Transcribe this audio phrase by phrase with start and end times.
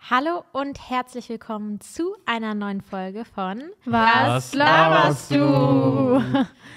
[0.00, 5.36] Hallo und herzlich willkommen zu einer neuen Folge von Was laberst du?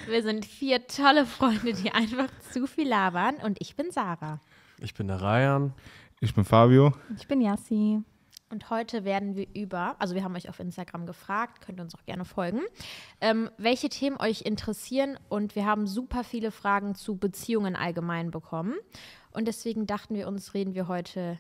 [0.08, 4.42] Wir sind vier tolle Freunde, die einfach zu viel labern und ich bin Sarah.
[4.80, 5.74] Ich bin der Rayan.
[6.20, 6.94] Ich bin Fabio.
[7.16, 8.02] Ich bin Yassi.
[8.50, 11.96] Und heute werden wir über, also wir haben euch auf Instagram gefragt, könnt ihr uns
[11.96, 12.60] auch gerne folgen,
[13.22, 18.76] ähm, welche Themen euch interessieren und wir haben super viele Fragen zu Beziehungen allgemein bekommen.
[19.32, 21.40] Und deswegen dachten wir uns, reden wir heute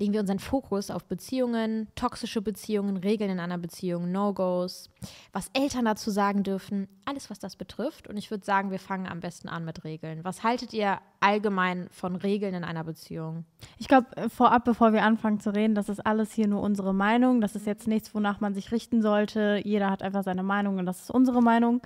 [0.00, 4.88] legen wir unseren Fokus auf Beziehungen, toxische Beziehungen, Regeln in einer Beziehung, No-Gos,
[5.32, 8.08] was Eltern dazu sagen dürfen, alles, was das betrifft.
[8.08, 10.24] Und ich würde sagen, wir fangen am besten an mit Regeln.
[10.24, 13.44] Was haltet ihr allgemein von Regeln in einer Beziehung?
[13.78, 16.94] Ich glaube, äh, vorab, bevor wir anfangen zu reden, das ist alles hier nur unsere
[16.94, 17.42] Meinung.
[17.42, 19.60] Das ist jetzt nichts, wonach man sich richten sollte.
[19.62, 21.82] Jeder hat einfach seine Meinung und das ist unsere Meinung.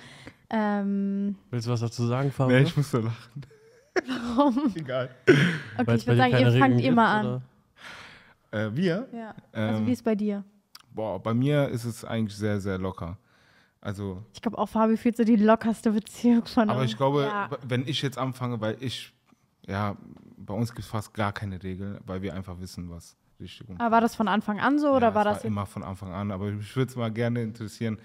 [0.51, 2.59] Ähm, Willst du was dazu sagen, Fabio?
[2.59, 3.43] Nee, ich muss so lachen.
[4.37, 4.73] warum?
[4.77, 5.11] Egal.
[5.27, 7.27] Okay, Weil's ich würde sagen, ihr fangt mal an.
[7.27, 7.43] oder?
[8.55, 9.09] Äh, wir?
[9.13, 9.35] Ja.
[9.53, 10.45] Also Ähm, wie ist bei dir?
[10.93, 13.19] Boah, bei mir ist es eigentlich sehr, sehr locker.
[13.81, 16.91] Also, Ich glaube, auch Fabi fühlt so die lockerste Beziehung von aber uns.
[16.93, 17.51] ich glaube, Ja.
[17.67, 19.13] wenn ich jetzt anfange, weil ich,
[19.67, 19.97] ja,
[20.39, 23.91] bei uns gibt es fast gar keine Regeln, weil wir einfach wissen, was richtig Aber
[23.91, 26.13] war das von Anfang an so oder ja, war es das jetzt- immer von Anfang
[26.13, 26.31] an?
[26.31, 27.99] Aber mich würde es mal gerne interessieren.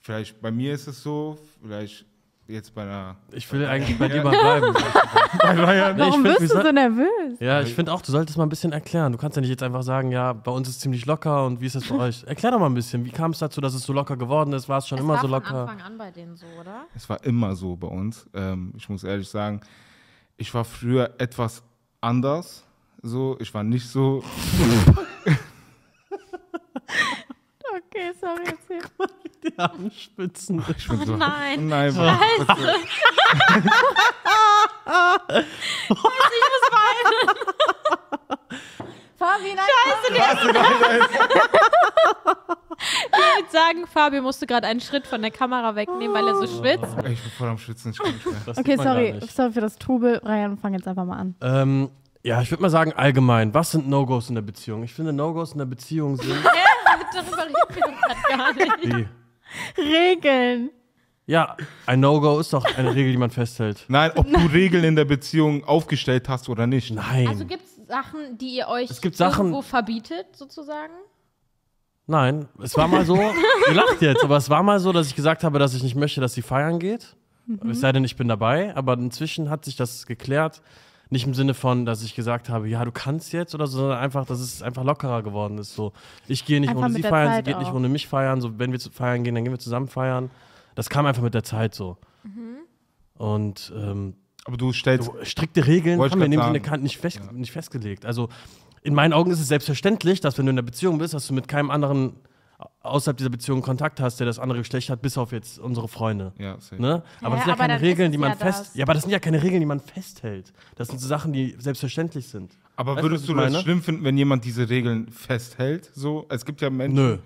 [0.00, 2.04] Vielleicht bei mir ist es so, vielleicht
[2.48, 3.16] jetzt bei einer.
[3.32, 4.72] Ich will eigentlich bei dir mal bleiben.
[4.72, 5.54] Bei.
[5.54, 7.38] Nee, ich Warum find, wir wirst du so nervös?
[7.40, 9.12] Ja, ich finde auch, du solltest mal ein bisschen erklären.
[9.12, 11.60] Du kannst ja nicht jetzt einfach sagen, ja, bei uns ist es ziemlich locker und
[11.60, 12.24] wie ist das bei euch?
[12.24, 13.04] Erklär doch mal ein bisschen.
[13.04, 14.68] Wie kam es dazu, dass es so locker geworden ist?
[14.68, 15.60] War es schon es immer war so von locker?
[15.60, 16.86] Anfang an bei denen so, oder?
[16.94, 18.26] Es war immer so bei uns.
[18.34, 19.60] Ähm, ich muss ehrlich sagen,
[20.36, 21.62] ich war früher etwas
[22.00, 22.64] anders.
[23.02, 24.24] So, ich war nicht so.
[27.90, 28.80] Okay, sorry, erzähl.
[29.42, 30.64] Die Armspitzen.
[30.76, 31.68] Ich bin so nein.
[31.68, 32.58] Nein, was, was,
[39.16, 39.66] Fabi, nein.
[42.80, 46.46] Ich würde sagen, Fabio musste gerade einen Schritt von der Kamera wegnehmen, weil er so
[46.46, 46.96] schwitzt.
[47.10, 47.92] ich bin voll am Schwitzen.
[47.92, 48.36] Ich kann nicht mehr.
[48.56, 49.20] Okay, sorry.
[49.28, 50.20] Sorry für das Trubel.
[50.24, 51.34] Ryan, fang jetzt einfach mal an.
[51.40, 51.90] Ähm,
[52.22, 53.54] ja, ich würde mal sagen, allgemein.
[53.54, 54.82] Was sind No-Gos in der Beziehung?
[54.82, 56.36] Ich finde, No-Gos in der Beziehung sind.
[57.14, 57.44] Darüber
[57.74, 58.96] reden wir doch gar nicht.
[59.76, 59.82] Wie?
[59.82, 60.70] Regeln.
[61.26, 61.56] Ja,
[61.86, 63.84] ein No-Go ist doch eine Regel, die man festhält.
[63.88, 66.90] Nein, ob du Regeln in der Beziehung aufgestellt hast oder nicht.
[66.90, 67.28] Nein.
[67.28, 70.92] Also gibt es Sachen, die ihr euch Es gibt Sachen- irgendwo verbietet, sozusagen?
[72.06, 73.16] Nein, es war mal so,
[73.68, 75.94] ihr lacht jetzt, aber es war mal so, dass ich gesagt habe, dass ich nicht
[75.96, 77.14] möchte, dass sie feiern geht.
[77.70, 80.60] Es sei denn, ich bin dabei, aber inzwischen hat sich das geklärt.
[81.10, 83.98] Nicht im Sinne von, dass ich gesagt habe, ja, du kannst jetzt oder so, sondern
[83.98, 85.74] einfach, dass es einfach lockerer geworden ist.
[85.74, 85.92] So,
[86.26, 87.74] ich gehe nicht Einfach ohne sie feiern, sie Zeit geht nicht auch.
[87.74, 88.40] ohne mich feiern.
[88.40, 90.30] So, wenn wir zu feiern gehen, dann gehen wir zusammen feiern.
[90.74, 91.96] Das kam einfach mit der Zeit so.
[93.14, 94.14] Und ähm,
[94.44, 95.06] Aber du stellst.
[95.06, 98.06] so strikte Regeln haben wir in dem Sinne nicht, fest, nicht festgelegt.
[98.06, 98.28] Also
[98.82, 101.34] in meinen Augen ist es selbstverständlich, dass wenn du in einer Beziehung bist, dass du
[101.34, 102.14] mit keinem anderen
[102.82, 106.32] außerhalb dieser Beziehung Kontakt hast, der das andere Geschlecht hat, bis auf jetzt unsere Freunde.
[106.38, 106.56] Ja.
[106.76, 107.02] Ne?
[107.20, 108.60] Aber Ja, das sind ja aber keine Regeln, die es man ja fest.
[108.60, 108.74] das.
[108.74, 110.52] Ja, aber das sind ja keine Regeln, die man festhält.
[110.76, 112.56] Das sind so Sachen, die selbstverständlich sind.
[112.76, 113.62] Aber Weißt würdest du das meine?
[113.62, 115.90] schlimm finden, wenn jemand diese Regeln festhält?
[115.94, 116.94] So, es gibt ja Menschen.
[116.94, 117.18] Nö.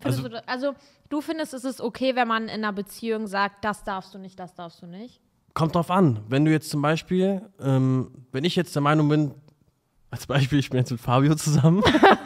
[0.00, 0.74] Findest du, also
[1.08, 4.38] du findest, es ist okay, wenn man in einer Beziehung sagt, das darfst du nicht,
[4.38, 5.20] das darfst du nicht?
[5.54, 6.20] Kommt drauf an.
[6.28, 9.34] Wenn du jetzt zum Beispiel, ähm, wenn ich jetzt der Meinung bin,
[10.14, 11.82] als Beispiel, ich bin jetzt mit Fabio zusammen,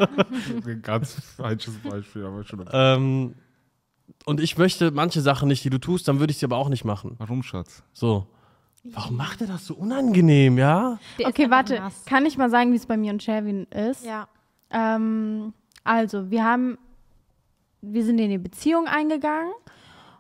[0.67, 2.61] Ein ganz falsches Beispiel, aber schon.
[2.61, 2.71] okay.
[2.73, 3.35] ähm,
[4.27, 6.69] und ich möchte manche Sachen nicht, die du tust, dann würde ich sie aber auch
[6.69, 7.15] nicht machen.
[7.19, 7.83] Warum, Schatz?
[7.95, 8.27] So.
[8.85, 10.99] Warum macht er das so unangenehm, ja?
[11.19, 11.77] Der Okay, warte.
[11.77, 12.05] nass.
[12.05, 14.05] Kann ich mal sagen, wie es bei mir und Sherwin ist?
[14.05, 14.29] Ja.
[14.71, 15.53] Ähm,
[15.85, 16.79] also, wir haben,
[17.81, 19.53] wir sind in die Beziehung eingegangen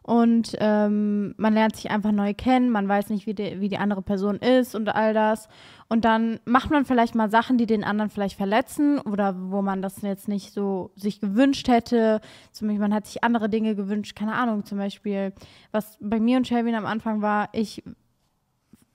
[0.08, 3.76] und ähm, man lernt sich einfach neu kennen, man weiß nicht, wie die, wie die
[3.76, 5.50] andere Person ist und all das.
[5.90, 9.82] Und dann macht man vielleicht mal Sachen, die den anderen vielleicht verletzen oder wo man
[9.82, 12.22] das jetzt nicht so sich gewünscht hätte.
[12.52, 15.34] Zum Beispiel, man hat sich andere Dinge gewünscht, keine Ahnung, zum Beispiel,
[15.72, 17.82] was bei mir und Shelvin am Anfang war, ich,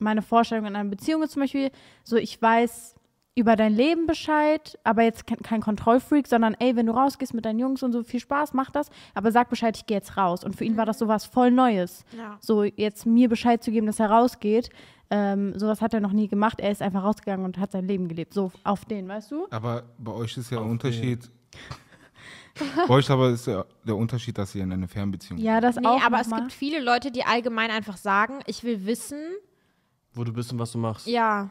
[0.00, 1.70] meine Vorstellung in einer Beziehung ist zum Beispiel
[2.02, 2.96] so, ich weiß
[3.36, 7.44] über dein Leben Bescheid, aber jetzt kein, kein Kontrollfreak, sondern ey, wenn du rausgehst mit
[7.44, 10.44] deinen Jungs und so, viel Spaß, mach das, aber sag Bescheid, ich gehe jetzt raus.
[10.44, 12.04] Und für ihn war das sowas voll Neues.
[12.16, 12.36] Ja.
[12.40, 14.70] So jetzt mir Bescheid zu geben, dass er rausgeht,
[15.10, 16.60] ähm, sowas hat er noch nie gemacht.
[16.60, 18.34] Er ist einfach rausgegangen und hat sein Leben gelebt.
[18.34, 19.46] So auf den, weißt du?
[19.50, 21.28] Aber bei euch ist ja der Unterschied.
[22.88, 25.86] bei euch aber ist ja der Unterschied, dass ihr in einer Fernbeziehung Ja, das Nee,
[25.86, 26.02] auch.
[26.02, 26.40] aber es mal.
[26.40, 29.18] gibt viele Leute, die allgemein einfach sagen, ich will wissen,
[30.12, 31.06] Wo du bist und was du machst.
[31.08, 31.50] ja.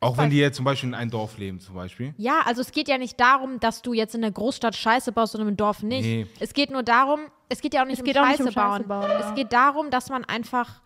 [0.00, 2.14] Auch wenn die jetzt zum Beispiel in einem Dorf leben, zum Beispiel.
[2.18, 5.34] Ja, also es geht ja nicht darum, dass du jetzt in der Großstadt Scheiße baust
[5.34, 6.04] und im Dorf nicht.
[6.04, 6.26] Nee.
[6.38, 8.48] Es geht nur darum, es geht ja auch nicht, Es um, geht auch nicht Scheiße
[8.48, 9.00] um Scheiße bauen.
[9.00, 9.34] bauen, Es ja.
[9.34, 10.80] geht darum, dass man einfach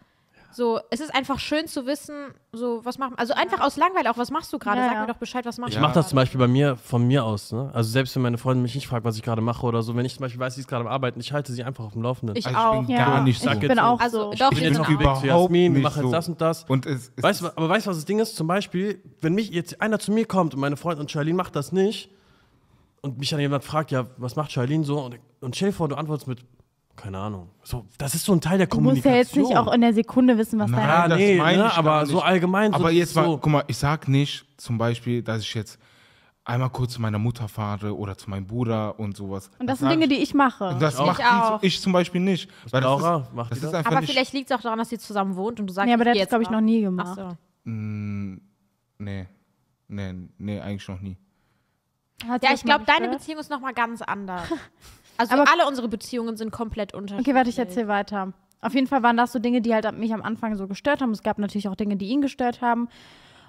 [0.54, 2.14] So, es ist einfach schön zu wissen,
[2.52, 4.78] so, was machen, also einfach aus Langeweile auch, was machst du gerade?
[4.80, 5.00] Ja, Sag ja.
[5.00, 6.16] mir doch Bescheid, was machst Ich du mache das zum?
[6.16, 7.52] Beispiel bei mir von mir aus.
[7.52, 7.70] Ne?
[7.72, 10.04] Also selbst wenn meine Freundin mich nicht fragt, was ich gerade mache oder so, wenn
[10.04, 12.02] ich zum Beispiel weiß, sie ist gerade am Arbeiten, ich halte sie einfach auf dem
[12.02, 12.36] Laufenden.
[12.36, 12.80] Ich Also auch.
[12.82, 13.06] ich bin Ja.
[13.06, 13.58] gar nicht ich so.
[13.60, 14.38] bin auch Also, so.
[14.38, 15.20] doch, bin ich jetzt bin auf auch.
[15.20, 16.10] zu Jasmin, nicht mach jetzt so.
[16.12, 16.64] das und das.
[16.64, 18.36] Und es, es Weißt aber weißt du, was das Ding ist?
[18.36, 21.56] Zum Beispiel, wenn mich jetzt einer zu mir kommt und meine Freundin und Charlene macht
[21.56, 22.10] das nicht
[23.00, 25.00] und mich dann jemand fragt, ja, was macht Charlene so?
[25.00, 26.40] Und, und stell dir vor, du antwortest mit,
[26.96, 27.48] keine Ahnung.
[27.62, 29.12] So, das ist so ein Teil der Du musst Kommunikation.
[29.14, 31.62] ja jetzt nicht auch in der Sekunde wissen, was Nein, deine ja, das nee, meine
[31.62, 32.74] ne, ich aber gar so allgemein.
[32.74, 33.38] Aber so, jetzt mal, so.
[33.38, 35.78] guck mal, ich sag nicht zum Beispiel, dass ich jetzt
[36.44, 39.50] einmal kurz zu meiner Mutter fahre oder zu meinem Bruder und sowas.
[39.58, 40.76] Und das sind sag Dinge, ich- die ich mache.
[40.80, 41.06] Das auch.
[41.06, 41.62] macht Ich die, auch.
[41.62, 42.50] ich zum Beispiel nicht.
[42.70, 43.86] Weil das Laura, ist, macht das ist das?
[43.86, 45.94] Aber nicht, vielleicht liegt es auch daran, dass ihr zusammen wohnt und du sagst, nee,
[45.94, 47.14] aber ich das jetzt glaube ich noch nie Ach gemacht.
[47.16, 47.70] so.
[47.70, 48.40] Mm,
[48.98, 49.26] nee.
[49.88, 51.16] Nee, nee, eigentlich noch nie.
[52.26, 53.08] Hat Ja, sie ich das glaube, deine?
[53.08, 54.42] Beziehung ist nochmal ganz anders.
[55.18, 57.26] Also Aber- alle unsere Beziehungen sind komplett unterschiedlich.
[57.28, 58.32] Okay, warte, ich erzähle weiter.
[58.60, 61.10] Auf jeden Fall waren das so Dinge, die halt mich am Anfang so gestört haben.
[61.10, 62.88] Es gab natürlich auch Dinge, die ihn gestört haben.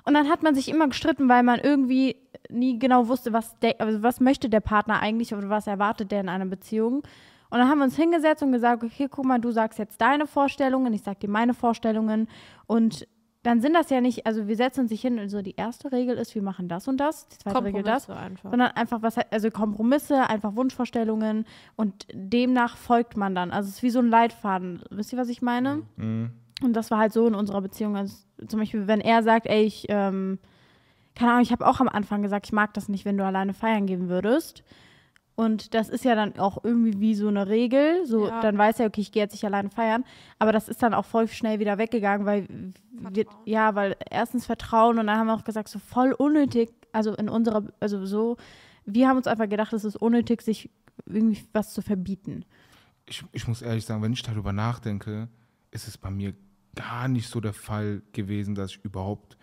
[0.06, 2.18] Und dann hat man sich immer gestritten, weil man irgendwie
[2.50, 6.20] nie genau wusste, was, der, also was möchte der Partner eigentlich oder was erwartet der
[6.22, 7.04] in einer Beziehung.
[7.50, 10.26] Und dann haben wir uns hingesetzt und gesagt, okay, guck mal, du sagst jetzt deine
[10.26, 12.28] Vorstellungen, ich sag dir meine Vorstellungen.
[12.66, 13.08] Und
[13.44, 15.92] dann sind das ja nicht, also wir setzen uns nicht hin und so, die erste
[15.92, 18.50] Regel ist, wir machen das und das, die zweite Regel das Kompromisse einfach.
[18.50, 21.46] sondern einfach was, also Kompromisse, einfach Wunschvorstellungen
[21.76, 23.52] und demnach folgt man dann.
[23.52, 24.82] Also es ist wie so ein Leitfaden.
[24.90, 25.84] Wisst ihr, was ich meine?
[25.98, 26.32] Mhm.
[26.64, 27.98] Und das war halt so in unserer Beziehung.
[27.98, 28.16] Also
[28.48, 30.40] zum Beispiel, wenn er sagt, ey, ich, ähm,
[31.14, 33.54] keine Ahnung, ich habe auch am Anfang gesagt, ich mag das nicht, wenn du alleine
[33.54, 34.64] feiern gehen würdest.
[35.36, 38.06] Und das ist ja dann auch irgendwie wie so eine Regel.
[38.06, 38.42] So, Ja.
[38.42, 40.04] dann weiß er, okay, ich gehe jetzt nicht alleine feiern.
[40.38, 42.48] Aber das ist dann auch voll schnell wieder weggegangen, weil
[42.92, 47.16] wir, ja, weil erstens Vertrauen und dann haben wir auch gesagt, so voll unnötig, also
[47.16, 48.38] in unserer, also so,
[48.86, 50.70] wir haben uns einfach gedacht, es ist unnötig, sich
[51.08, 52.46] irgendwie was zu verbieten.
[53.08, 55.30] Ich, ich muss ehrlich sagen, wenn ich darüber nachdenke,
[55.72, 56.34] ist es bei mir
[56.76, 59.38] gar nicht so der Fall gewesen, dass ich überhaupt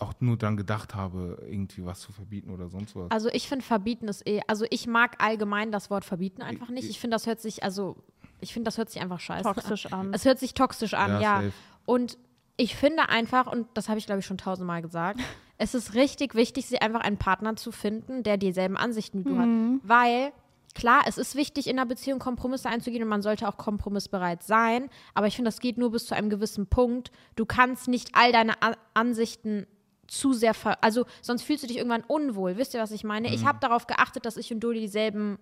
[0.00, 3.10] auch nur dran gedacht habe, irgendwie was zu verbieten oder sonst was.
[3.10, 6.88] Also ich finde verbieten ist eh, also ich mag allgemein das Wort verbieten einfach nicht.
[6.88, 7.96] Ich finde, das hört sich, also
[8.40, 9.54] ich finde, das hört sich einfach scheiße an.
[9.54, 10.14] Toxisch an.
[10.14, 11.50] Es hört sich toxisch an, Ja, ja.
[11.86, 12.18] Und
[12.56, 15.20] ich finde einfach, und das habe ich glaube ich schon tausendmal gesagt,
[15.58, 19.38] es ist richtig wichtig, sie einfach einen Partner zu finden, der dieselben Ansichten wie du
[19.38, 19.48] hat.
[19.82, 20.32] Weil,
[20.74, 24.88] klar, es ist wichtig, in einer Beziehung Kompromisse einzugehen und man sollte auch kompromissbereit sein.
[25.14, 27.10] Aber ich finde, das geht nur bis zu einem gewissen Punkt.
[27.36, 29.66] Du kannst nicht all deine A Ansichten
[30.06, 32.56] zu sehr ver also sonst fühlst du dich irgendwann unwohl.
[32.56, 33.32] Wisst ihr, was ich meine?
[33.34, 35.38] Ich habe darauf geachtet, dass ich und Dodi dieselben,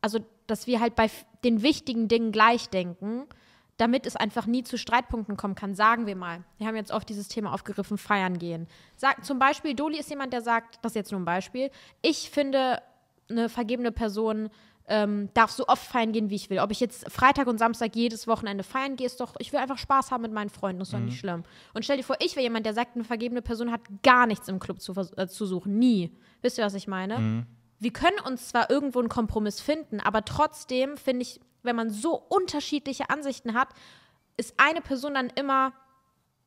[0.00, 1.10] also dass wir halt bei
[1.44, 3.26] den wichtigen Dingen gleich denken,
[3.76, 5.74] damit es einfach nie zu Streitpunkten kommen kann.
[5.74, 8.66] Sagen wir mal, wir haben jetzt oft dieses Thema aufgegriffen, feiern gehen.
[8.96, 11.70] Sag, zum Beispiel, Doli ist jemand, der sagt, das ist jetzt nur ein Beispiel,
[12.02, 12.82] ich finde,
[13.30, 14.50] eine vergebene Person
[14.86, 16.58] ähm, darf so oft feiern gehen, wie ich will.
[16.58, 19.78] Ob ich jetzt Freitag und Samstag jedes Wochenende feiern gehe, ist doch, ich will einfach
[19.78, 21.44] Spaß haben mit meinen Freunden, das ist doch nicht schlimm.
[21.74, 24.48] Und stell dir vor, ich wäre jemand, der sagt, eine vergebene Person hat gar nichts
[24.48, 26.10] im Club zu, äh, zu suchen, nie.
[26.42, 27.46] Wisst ihr, was ich meine?
[27.78, 32.14] Wir können uns zwar irgendwo einen Kompromiss finden, aber trotzdem finde ich, wenn man so
[32.14, 33.68] unterschiedliche Ansichten hat,
[34.36, 35.72] ist eine Person dann immer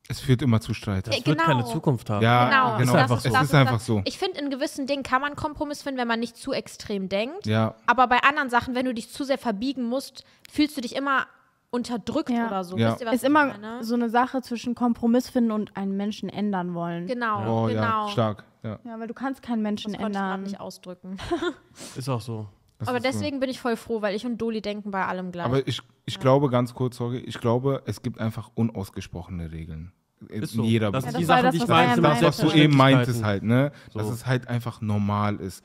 [0.08, 1.06] Es führt immer zu Streit.
[1.06, 1.48] Das Ja, wird genau.
[1.48, 2.22] keine Zukunft haben.
[2.22, 2.92] Ja, Genau, genau.
[2.92, 3.28] Ist einfach das so.
[3.28, 3.86] Es das ist einfach das.
[3.86, 4.02] so.
[4.04, 7.46] Ich finde, in gewissen Dingen kann man Kompromiss finden, wenn man nicht zu extrem denkt.
[7.46, 10.94] Ja, Aber bei anderen Sachen, wenn du dich zu sehr verbiegen musst, fühlst du dich
[10.94, 11.26] immer
[11.70, 12.46] unterdrückt Ja.
[12.46, 12.76] oder so.
[12.76, 12.90] Ja.
[12.92, 13.82] Wisst ihr, was ist immer meine?
[13.82, 17.06] so eine Sache zwischen Kompromiss finden und einen Menschen ändern wollen.
[17.06, 18.06] Genau, oh genau.
[18.06, 18.44] ja, stark.
[18.62, 18.78] Ja.
[18.84, 20.42] Ja, weil du kannst keinen Menschen Das ändern.
[20.42, 21.16] nicht ausdrücken.
[21.96, 22.46] Ist auch so.
[22.78, 23.10] Das Aber ist so.
[23.10, 25.46] deswegen bin ich voll froh, weil ich und Doli denken bei allem gleich.
[25.46, 29.92] Aber ich, ich glaube, ganz kurz, sorry, ich glaube, es gibt einfach unausgesprochene Regeln.
[30.28, 30.62] Ist so.
[30.64, 32.00] jeder das Ja, das die Sachen, das, die ich meinte.
[32.02, 33.72] Das, was du eben meintest halt, ne?
[33.92, 34.12] Dass So.
[34.12, 35.64] es halt einfach normal ist.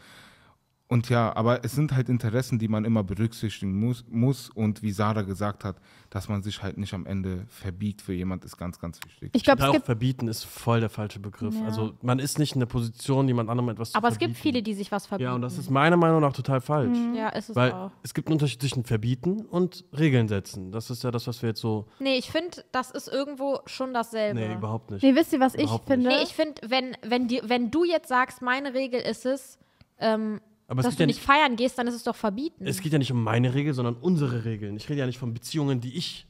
[0.91, 4.49] Und ja, aber es sind halt Interessen, die man immer berücksichtigen muss, muss.
[4.49, 5.75] Und wie Sarah gesagt hat,
[6.09, 9.29] dass man sich halt nicht am Ende verbiegt für jemand, ist ganz, ganz wichtig.
[9.33, 11.53] Ich glaube, es auch gibt verbieten ist voll der falsche Begriff.
[11.53, 11.65] Ja.
[11.65, 14.63] Also man ist nicht in der Position, jemand anderem etwas Aber zu es gibt viele,
[14.63, 15.29] die sich was verbieten.
[15.29, 16.97] Ja, und das ist meiner Meinung nach total falsch.
[17.15, 17.91] Ja, ist es Weil auch.
[18.01, 20.71] es gibt einen Unterschied zwischen verbieten und Regeln setzen.
[20.71, 21.85] Das ist ja das, was wir jetzt so.
[21.99, 24.39] Nee, ich finde, das ist irgendwo schon dasselbe.
[24.39, 25.03] Nee, überhaupt nicht.
[25.03, 25.97] Nee, wisst ihr, was ich Überhaupt nicht.
[25.99, 26.09] finde?
[26.09, 29.59] Nee, ich finde, wenn, wenn, die, wenn du jetzt sagst, meine Regel ist es,
[29.99, 32.65] ähm, Aber dass du ja nicht feiern gehst, dann ist es doch verbieten.
[32.65, 34.77] es geht ja nicht um meine Regel, sondern unsere Regeln.
[34.77, 36.25] Ich rede ja nicht von Beziehungen, die ich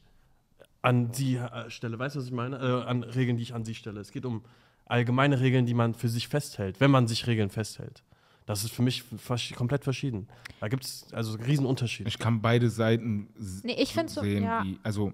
[0.82, 1.98] an sie äh, stelle.
[1.98, 2.56] Weißt du, was ich meine?
[2.56, 4.00] Äh, an Regeln, die ich an sie stelle.
[4.00, 4.42] Es geht um
[4.86, 8.02] allgemeine Regeln, die man für sich festhält, wenn man sich Regeln festhält.
[8.46, 10.26] Das ist für mich vers komplett verschieden.
[10.58, 12.08] Da gibt es also einen riesen Unterschied.
[12.08, 13.28] Ich kann beide Seiten
[13.62, 14.42] Nee, ich find's so- sehen.
[14.42, 14.64] ja.
[14.64, 15.12] Wie, also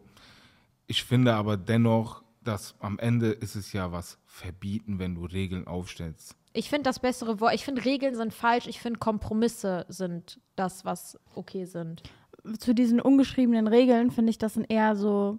[0.87, 5.67] ich finde aber dennoch, dass am Ende ist es ja was verbieten, wenn du Regeln
[5.67, 6.37] aufstellst.
[6.57, 10.85] Ich finde das bessere Wort, ich finde Regeln sind falsch, ich finde Kompromisse sind das,
[10.85, 12.03] was okay sind.
[12.61, 15.39] zu diesen ungeschriebenen Regeln finde ich, das sind eher so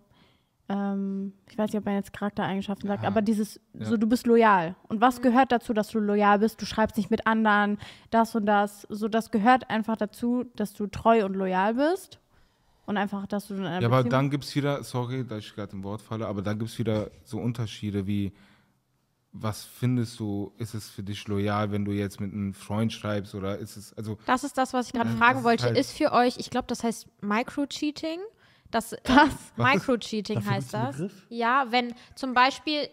[0.70, 3.08] ähm, ich weiß nicht, ob man jetzt Charaktereigenschaften sagt, Ja.
[3.10, 3.86] aber dieses, Ja.
[3.86, 4.76] so du bist loyal.
[4.90, 6.62] Und was gehört dazu, dass du loyal bist?
[6.62, 7.78] Du schreibst nicht mit anderen,
[8.10, 8.82] das und das.
[8.90, 12.20] So, das gehört einfach dazu, dass du treu und loyal bist.
[12.86, 15.40] Und einfach, dass du in einer Ja, aber Beziehung- dann gibt es wieder, sorry, dass
[15.40, 18.34] ich gerade im Wort falle, aber dann gibt es wieder so Unterschiede wie,
[19.32, 23.36] was findest du, ist es für dich loyal, wenn du jetzt mit einem Freund schreibst
[23.36, 25.64] oder ist es, also, Das ist das, was ich gerade fragen das ist wollte.
[25.66, 28.20] halt- ist für euch, ich glaube, das heißt Micro-Cheating.
[28.72, 29.32] Das, äh, Was?
[29.56, 31.02] Micro-Cheating heißt das.
[31.30, 32.90] Ja, wenn zum Beispiel,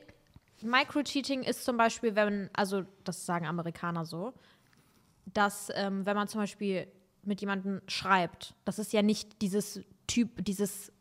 [0.63, 4.33] Micro-Cheating ist zum Beispiel, wenn, also das sagen Amerikaner so,
[5.27, 6.87] dass ähm, wenn man zum Beispiel
[7.23, 10.93] mit jemandem schreibt, das ist ja nicht dieses Typ, dieses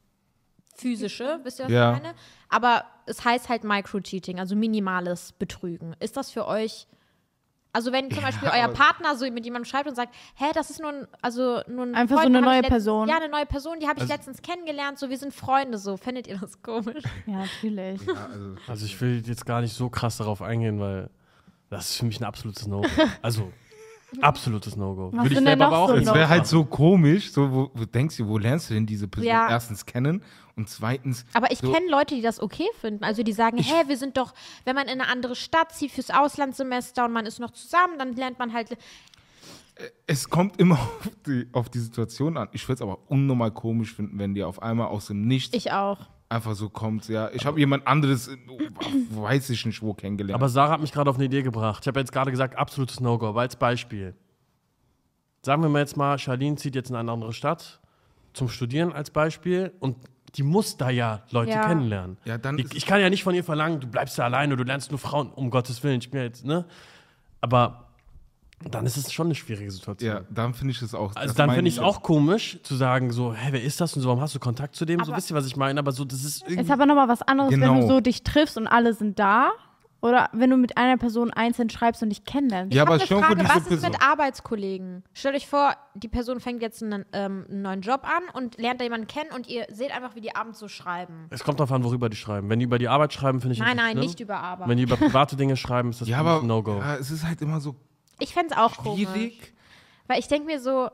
[0.76, 1.94] physische, wisst ihr, was Ja.
[1.96, 2.16] ich meine?
[2.50, 5.96] Aber es heißt halt Micro-Cheating, also minimales Betrügen.
[6.00, 6.88] Ist das für euch
[7.76, 10.70] also wenn zum Beispiel euer aber- Partner so mit jemandem schreibt und sagt, hä, das
[10.70, 13.10] ist nur ein, also nur ein Einfach so Freund, eine hab ich neue Person.
[13.10, 15.98] Ja, eine neue Person, die habe ich Also- letztens kennengelernt, so wir sind Freunde, so
[15.98, 17.04] findet ihr das komisch?
[17.26, 18.00] Ja, natürlich.
[18.06, 21.10] ja, also Also ich will jetzt gar nicht so krass darauf eingehen, weil
[21.72, 22.88] das ist für mich ein absolutes No-Go.
[23.24, 23.52] Also
[24.22, 25.12] absolutes No-Go.
[25.14, 28.18] Würde ich selber aber auch so es wäre halt so komisch, so, wo, wo denkst
[28.18, 29.50] du, wo lernst du denn diese Person Ja.
[29.50, 30.22] erstens kennen
[30.56, 33.04] und zweitens, Aber ich So- kenne Leute, die das okay finden.
[33.04, 34.34] Also die sagen, hä, wir sind doch,
[34.66, 38.16] wenn man in eine andere Stadt zieht fürs Auslandssemester und man ist noch zusammen, dann
[38.16, 38.78] lernt man halt.
[40.06, 42.50] es kommt immer auf die, auf die Situation an.
[42.52, 45.72] Ich würde es aber unnormal komisch finden, wenn dir auf einmal aus dem Nichts Ich
[45.72, 45.98] auch.
[46.34, 48.38] Einfach so kommt, ja, ich habe jemand anderes, äh,
[49.12, 50.36] weiß ich nicht wo, kennengelernt.
[50.36, 51.84] Aber Sarah hat mich gerade auf eine Idee gebracht.
[51.84, 54.16] Ich habe jetzt gerade gesagt, absolutes No-Go, aber als Beispiel.
[55.44, 57.80] Sagen wir mal jetzt mal, Charlene zieht jetzt in eine andere Stadt
[58.34, 59.98] zum Studieren als Beispiel und
[60.36, 61.68] die muss da ja Leute Ja.
[61.68, 62.18] kennenlernen.
[62.26, 64.64] Ja, dann die, ich kann ja nicht von ihr verlangen, du bleibst da alleine, du
[64.64, 66.00] lernst nur Frauen, um Gottes Willen.
[66.00, 66.66] Ich bin ja jetzt, ne?
[67.42, 67.83] Aber
[68.72, 70.12] dann ist es schon eine schwierige Situation.
[70.12, 71.16] ja, dann finde ich es auch.
[71.16, 74.02] Also dann finde ich es auch komisch zu sagen, so, hä, wer ist das und
[74.02, 75.00] so, warum hast du Kontakt zu dem?
[75.04, 75.80] so, Aber- wisst ihr, was ich meine?
[75.80, 76.62] Aber so, das ist irgendwie.
[76.64, 77.82] Ist aber nochmal was anderes, wenn Genau.
[77.82, 79.52] du so dich triffst und alle sind da.
[80.02, 82.74] Oder wenn du mit einer Person einzeln schreibst und dich kennenlernst.
[82.76, 83.92] Ja, Ich aber habe eine schon Frage, diese was ist Person.
[83.92, 85.04] mit Arbeitskollegen?
[85.14, 88.82] Stellt euch vor, die Person fängt jetzt einen, ähm, einen neuen Job an und lernt
[88.82, 91.28] da jemanden kennen und ihr seht einfach, wie die abends so schreiben.
[91.30, 92.50] es kommt darauf an, worüber die schreiben.
[92.50, 94.02] Wenn die über die Arbeit schreiben, finde ich das Nein, nein, schlimm.
[94.06, 94.68] nicht über Arbeit.
[94.68, 96.80] Wenn die über private Dinge schreiben, ist das Ja, aber ein No-Go.
[96.80, 97.76] ja, es ist halt immer so
[98.24, 99.08] Ich fände es auch komisch.
[99.08, 99.54] schwierig.
[100.08, 100.90] Weil ich denke mir so,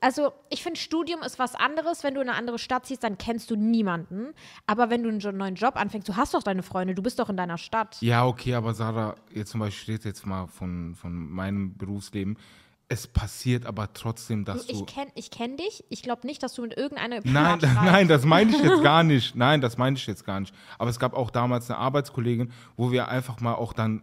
[0.00, 2.04] also ich finde, Studium ist was anderes.
[2.04, 4.34] Wenn du in eine andere Stadt ziehst, dann kennst du niemanden.
[4.66, 7.28] Aber wenn du einen neuen Job anfängst, du hast doch deine Freunde, du bist doch
[7.28, 7.96] in deiner Stadt.
[8.00, 12.38] Ja, okay, aber Sarah, jetzt zum Beispiel steht jetzt mal von, von meinem Berufsleben.
[12.88, 14.72] Es passiert aber trotzdem, dass du.
[14.72, 15.84] ich kenne ich kenn dich.
[15.88, 19.34] Ich glaube nicht, dass du mit irgendeiner Nein, nein, das meine ich jetzt gar nicht.
[19.34, 20.54] Nein, das meine ich jetzt gar nicht.
[20.78, 24.02] Aber es gab auch damals eine Arbeitskollegin, wo wir einfach mal auch dann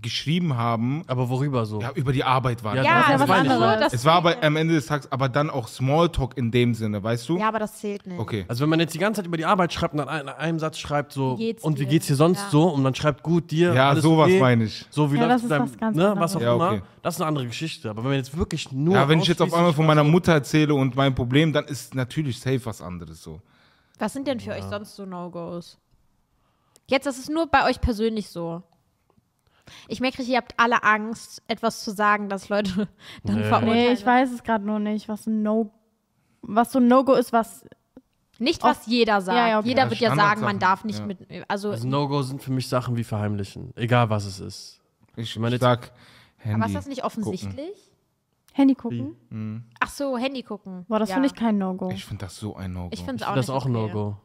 [0.00, 1.02] geschrieben haben.
[1.06, 1.80] Aber worüber so?
[1.80, 2.86] Ja, über die Arbeit war Ja, das.
[2.86, 3.92] Ja, das das nur das.
[3.92, 7.28] Es war aber am Ende des Tages, aber dann auch Smalltalk in dem Sinne, weißt
[7.28, 7.38] du?
[7.38, 8.18] Ja, aber das zählt nicht.
[8.18, 8.44] Okay.
[8.48, 10.58] Also wenn man jetzt die ganze Zeit über die Arbeit schreibt und dann in einem
[10.58, 12.48] Satz schreibt so, geht's und wie geht's dir sonst Ja.
[12.50, 12.64] so?
[12.68, 14.84] Und dann schreibt gut dir, Ja, alles sowas okay, meine ich.
[14.90, 16.40] So wie Ja, läuft das ist dein- was ganz ne, was auch.
[16.40, 16.70] Ja, immer.
[16.72, 16.82] okay.
[17.02, 17.88] Das ist eine andere Geschichte.
[17.90, 20.32] Aber wenn man jetzt wirklich nur Ja, wenn ich jetzt auf einmal von meiner Mutter
[20.32, 23.40] erzähle und mein Problem, dann ist natürlich safe was anderes so.
[23.98, 25.78] Was sind denn für euch sonst so No-Gos?
[26.88, 28.62] Jetzt, das ist nur bei euch persönlich so.
[29.88, 32.88] Ich merke, ihr habt alle Angst, etwas zu sagen, dass Leute
[33.24, 33.42] dann Nee.
[33.44, 33.74] verurteilen.
[33.74, 35.70] Nee, ich weiß es gerade nur nicht, was ein No,
[36.42, 37.64] was so ein No-Go ist, was.
[38.38, 39.38] Nicht, was jeder sagt.
[39.38, 39.68] Ja, ja, okay.
[39.68, 41.06] Jeder Ja, wird ja sagen, man darf nicht ja.
[41.06, 41.18] mit.
[41.48, 43.72] Also, Also No-Go sind für mich Sachen wie verheimlichen.
[43.76, 44.80] Egal was es ist.
[45.16, 45.90] Ich meine, jetzt- sag
[46.36, 46.54] Handy.
[46.60, 47.90] aber ist das nicht offensichtlich?
[48.52, 49.64] Handy gucken?
[49.80, 50.84] Ach so, Handy gucken.
[50.88, 51.14] Boah, das ja.
[51.16, 51.90] finde ich kein No-Go.
[51.90, 52.90] Ich finde das so ein No-Go.
[52.92, 53.72] Ich finde Ich es auch finde das nicht auch ein.
[53.72, 54.16] No-Go.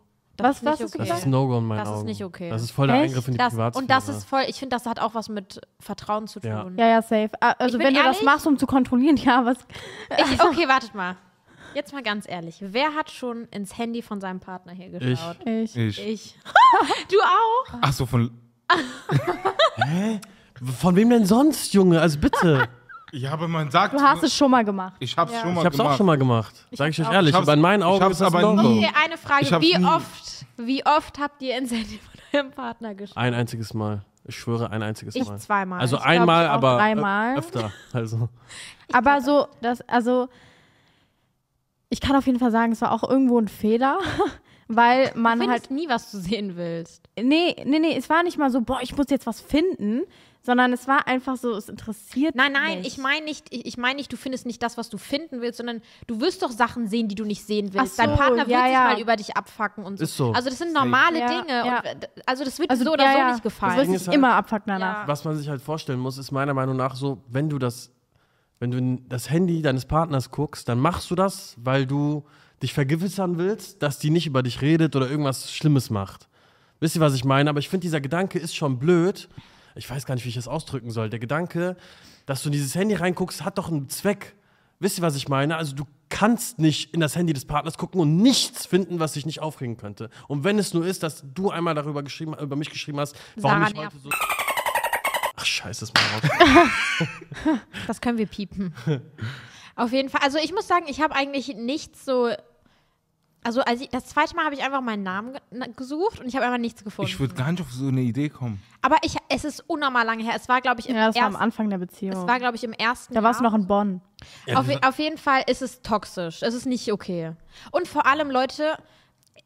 [0.41, 1.07] Das Was- ist was ist okay.
[1.09, 2.05] Das ist No-Go in meinen Das ist Augen.
[2.05, 2.49] nicht okay.
[2.49, 3.05] Das ist voll der Echt?
[3.09, 3.81] Eingriff in die Das, Privatsphäre.
[3.83, 6.49] und das ist voll, ich finde, das hat auch was mit Vertrauen zu tun.
[6.49, 6.65] Ja.
[6.77, 7.29] Ja, ja, safe.
[7.39, 9.57] Ah, Also, Ich wenn du das ehrlich- machst, um zu kontrollieren, ja, was.
[10.17, 11.15] Ich, okay, wartet mal.
[11.73, 12.57] Jetzt mal ganz ehrlich.
[12.59, 15.37] Wer hat schon ins Handy von seinem Partner hier geschaut?
[15.45, 15.75] Ich.
[15.77, 16.05] ich.
[16.05, 16.35] Ich.
[17.09, 17.77] du auch?
[17.81, 18.29] Ach so, von.
[20.79, 21.99] Von wem denn sonst, Junge?
[22.01, 22.67] Also bitte.
[23.11, 23.93] Ja, aber man sagt.
[23.93, 24.95] Du hast es schon mal gemacht.
[24.99, 25.41] Ich hab's Ja.
[25.41, 25.93] schon mal Ich hab's gemacht.
[25.93, 26.67] auch schon mal gemacht.
[26.71, 27.13] Sag ich euch auch.
[27.13, 27.31] ehrlich.
[27.35, 29.43] Ich aber in meinen ich Augen ist das aber Okay, eine Frage.
[29.45, 33.17] Ich Wie nie- oft, wie oft habt ihr ins Handy von eurem Partner geschaut?
[33.17, 34.03] Ein einziges Mal.
[34.25, 35.37] Ich schwöre, ein einziges Ich Mal.
[35.39, 35.79] zweimal.
[35.81, 37.37] Also Ich einmal, ich auch aber dreimal.
[37.37, 37.71] öfter.
[37.91, 38.29] Also.
[38.93, 40.27] Aber so, das, also,
[41.89, 43.99] ich kann auf jeden Fall sagen, es war auch irgendwo ein Fehler,
[44.67, 47.07] weil man halt, nie, was du sehen willst.
[47.17, 50.01] nee, nee, nee, es war nicht mal so, boah, ich muss jetzt was finden,
[50.43, 52.87] sondern es war einfach so, es interessiert Nein, nein, mich.
[52.87, 55.57] ich meine nicht, ich, ich meine nicht, du findest nicht das, was du finden willst,
[55.57, 57.93] sondern du wirst doch Sachen sehen, die du nicht sehen willst.
[57.99, 58.83] Ach Dein so, Partner wird ja, sich ja.
[58.85, 60.03] mal über dich abfacken und so.
[60.03, 60.31] Ist so.
[60.31, 61.47] Also das sind normale Ja, Dinge.
[61.65, 61.77] ja.
[61.79, 63.73] Und, äh, also das wird also, dir so oder ja, so ja, nicht Du gefallen.
[63.77, 65.01] wirst Ding dich ist halt- immer abfucken danach.
[65.03, 65.07] Ja.
[65.07, 67.91] Was man sich halt vorstellen muss, ist meiner Meinung nach so, wenn du das,
[68.59, 72.23] wenn du in das Handy deines Partners guckst, dann machst du das, weil du
[72.63, 76.27] dich vergewissern willst, dass die nicht über dich redet oder irgendwas Schlimmes macht.
[76.79, 77.49] Wisst ihr, was ich meine?
[77.49, 79.29] Aber ich finde, dieser Gedanke ist schon blöd.
[79.75, 81.09] Ich weiß gar nicht, wie ich das ausdrücken soll.
[81.09, 81.77] Der Gedanke,
[82.25, 84.35] dass du in dieses Handy reinguckst, hat doch einen Zweck.
[84.79, 85.57] Wisst ihr, was ich meine?
[85.57, 89.25] Also du kannst nicht in das Handy des Partners gucken und nichts finden, was dich
[89.25, 90.09] nicht aufregen könnte.
[90.27, 93.59] Und wenn es nur ist, dass du einmal darüber geschrieben, über mich geschrieben hast, warum
[93.59, 94.09] Sarah ich heute so.
[95.35, 97.09] Ach scheiße, ist mal raus.
[97.87, 98.75] Das können wir piepen.
[99.75, 100.21] Auf jeden Fall.
[100.23, 102.29] Also ich muss sagen, ich habe eigentlich nichts so.
[103.43, 106.27] Also als ich, das zweite Mal habe ich einfach meinen Namen ge na- gesucht und
[106.27, 107.09] ich habe einfach nichts gefunden.
[107.09, 108.61] Ich würde gar nicht auf so eine Idee kommen.
[108.83, 110.33] Aber ich, es ist unnormal lange her.
[110.35, 111.35] Es war, glaube ich, im Ja, das war am.
[111.35, 112.13] Anfang der Beziehung.
[112.15, 113.13] Es war, glaube ich, im ersten.
[113.15, 114.01] da warst du noch in Bonn.
[114.55, 116.43] auf, je- auf jeden Fall ist es toxisch.
[116.43, 117.33] Es ist nicht okay.
[117.71, 118.77] Und vor allem, Leute,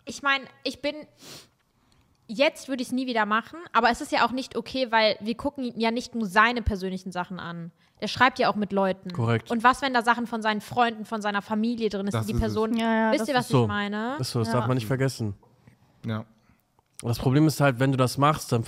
[0.03, 0.95] ich meine, ich bin.
[2.27, 5.15] Jetzt würde ich es nie wieder machen, aber es ist ja auch nicht okay, weil
[5.21, 7.71] wir gucken ja nicht nur seine persönlichen Sachen an.
[7.99, 9.11] Er schreibt ja auch mit Leuten.
[9.11, 9.51] Korrekt.
[9.51, 12.33] Und was, wenn da Sachen von seinen Freunden, von seiner Familie drin ist, Das die
[12.33, 12.39] ist.
[12.39, 12.75] Person.
[12.77, 13.61] Ja, ja, wisst das ihr, was ist so.
[13.63, 14.15] ich meine?
[14.19, 14.53] Ist so, das Ja.
[14.55, 15.35] darf man nicht vergessen.
[16.05, 16.25] Ja.
[17.01, 18.63] Das Problem ist halt, wenn du das machst, dann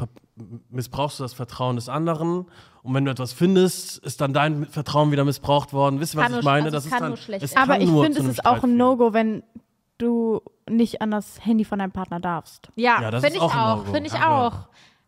[0.69, 2.45] missbrauchst du das Vertrauen des anderen.
[2.83, 5.99] Und wenn du etwas findest, ist dann dein Vertrauen wieder missbraucht worden.
[5.99, 6.65] Wisst ihr, was Kann ich meine?
[6.65, 8.63] also das es ist kann dann, nur schlecht kann Aber ich finde, es ist auch
[8.63, 8.77] ein.
[8.77, 9.43] No-Go, wenn
[9.97, 12.69] du nicht an das Handy von deinem Partner darfst.
[12.75, 13.77] Ja, Ja, das finde ist ich auch auch.
[13.77, 13.91] No-Go.
[13.93, 14.47] Finde ich Ja.
[14.47, 14.53] auch.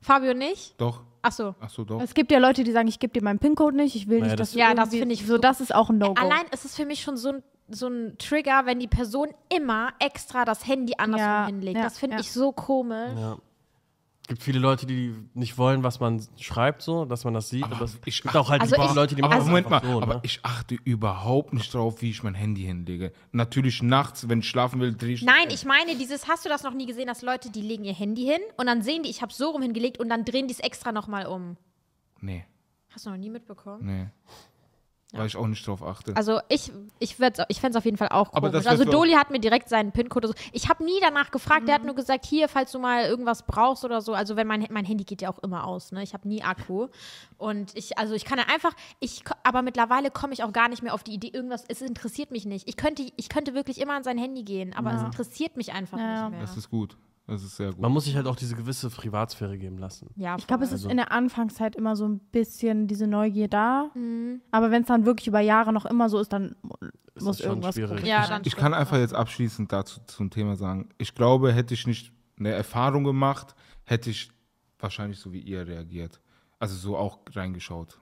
[0.01, 0.79] Fabio nicht?
[0.79, 1.01] Doch.
[1.22, 1.53] Ach so.
[1.60, 2.01] Ach so, doch.
[2.01, 4.31] Es gibt ja Leute, die sagen, ich gebe dir meinen PIN-Code nicht, ich will Naja,
[4.31, 5.38] nicht, das- dass du Ja, das finde ich so.
[5.38, 6.22] Das ist auch ein No-Go.
[6.22, 9.89] Allein ist es für mich schon so ein, so ein Trigger, wenn die Person immer
[10.00, 11.77] extra das Handy anderswo Ja, hinlegt.
[11.77, 12.22] ja, das finde ja.
[12.22, 13.12] ich so komisch.
[14.30, 17.64] Gibt viele Leute, die nicht wollen, was man schreibt, so, dass man das sieht.
[17.66, 19.70] Aber Aber es ich gibt auch halt Also ich- Leute, die machen Aber das Moment
[19.70, 20.20] mal, so, aber ne?
[20.24, 23.12] ich achte überhaupt nicht drauf, wie ich mein Handy hinlege.
[23.32, 25.24] Natürlich nachts, wenn ich schlafen will, drehe ich.
[25.24, 27.94] Nein, ich meine, dieses, hast du das noch nie gesehen, dass Leute, die legen ihr
[27.94, 30.54] Handy hin und dann sehen die, ich habe so rum hingelegt und dann drehen die
[30.54, 31.58] es extra nochmal um.
[32.22, 32.46] Nee,
[32.92, 33.86] Hast du noch nie mitbekommen?
[33.86, 34.08] nee.
[35.12, 36.16] Weil ich auch nicht drauf achte.
[36.16, 38.68] Also ich, ich, würd's- ich fände es auf jeden Fall auch Aber komisch.
[38.68, 40.28] Also Doli hat mir direkt seinen PIN-Code.
[40.28, 40.34] So.
[40.54, 41.68] Ich habe nie danach gefragt.
[41.68, 44.13] Der hat nur gesagt, hier, falls du mal irgendwas brauchst oder so.
[44.13, 45.92] Also wenn mein, mein Handy geht ja auch immer aus.
[45.92, 46.04] Ne?
[46.04, 46.89] Ich habe nie Akku.
[47.39, 50.84] Und ich, also ich kann ja einfach, ich, aber mittlerweile komme ich auch gar nicht
[50.84, 52.68] mehr auf die Idee, irgendwas, es interessiert mich nicht.
[52.70, 55.98] Ich könnte, ich könnte wirklich immer an sein Handy gehen, aber es interessiert mich einfach
[55.98, 56.22] Ja.
[56.30, 56.41] nicht mehr.
[56.41, 56.98] das ist gut.
[57.30, 57.80] Das ist sehr gut.
[57.80, 60.10] Man muss sich halt auch diese gewisse Privatsphäre geben lassen.
[60.15, 60.76] ja, Ich glaube, es voll.
[60.78, 63.92] ist Also- in der Anfangszeit immer so ein bisschen diese Neugier da.
[63.94, 64.42] Mhm.
[64.52, 66.56] Aber wenn es dann wirklich über Jahre noch immer so ist, dann
[67.15, 68.06] Ist muss irgendwas schwierig.
[68.06, 71.86] Ja, dann Ich kann einfach jetzt abschließend dazu zum Thema sagen, ich glaube, hätte ich
[71.88, 74.32] nicht eine Erfahrung gemacht, hätte ich
[74.80, 76.22] wahrscheinlich so wie ihr reagiert.
[76.60, 78.00] Also so auch reingeschaut.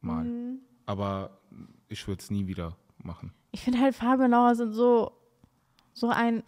[0.00, 0.24] Mal.
[0.24, 0.58] Mhm.
[0.86, 1.40] Aber
[1.88, 3.32] ich würde es nie wieder machen.
[3.52, 5.12] Ich finde halt, Fabio und Laura sind so,
[5.92, 6.42] so ein.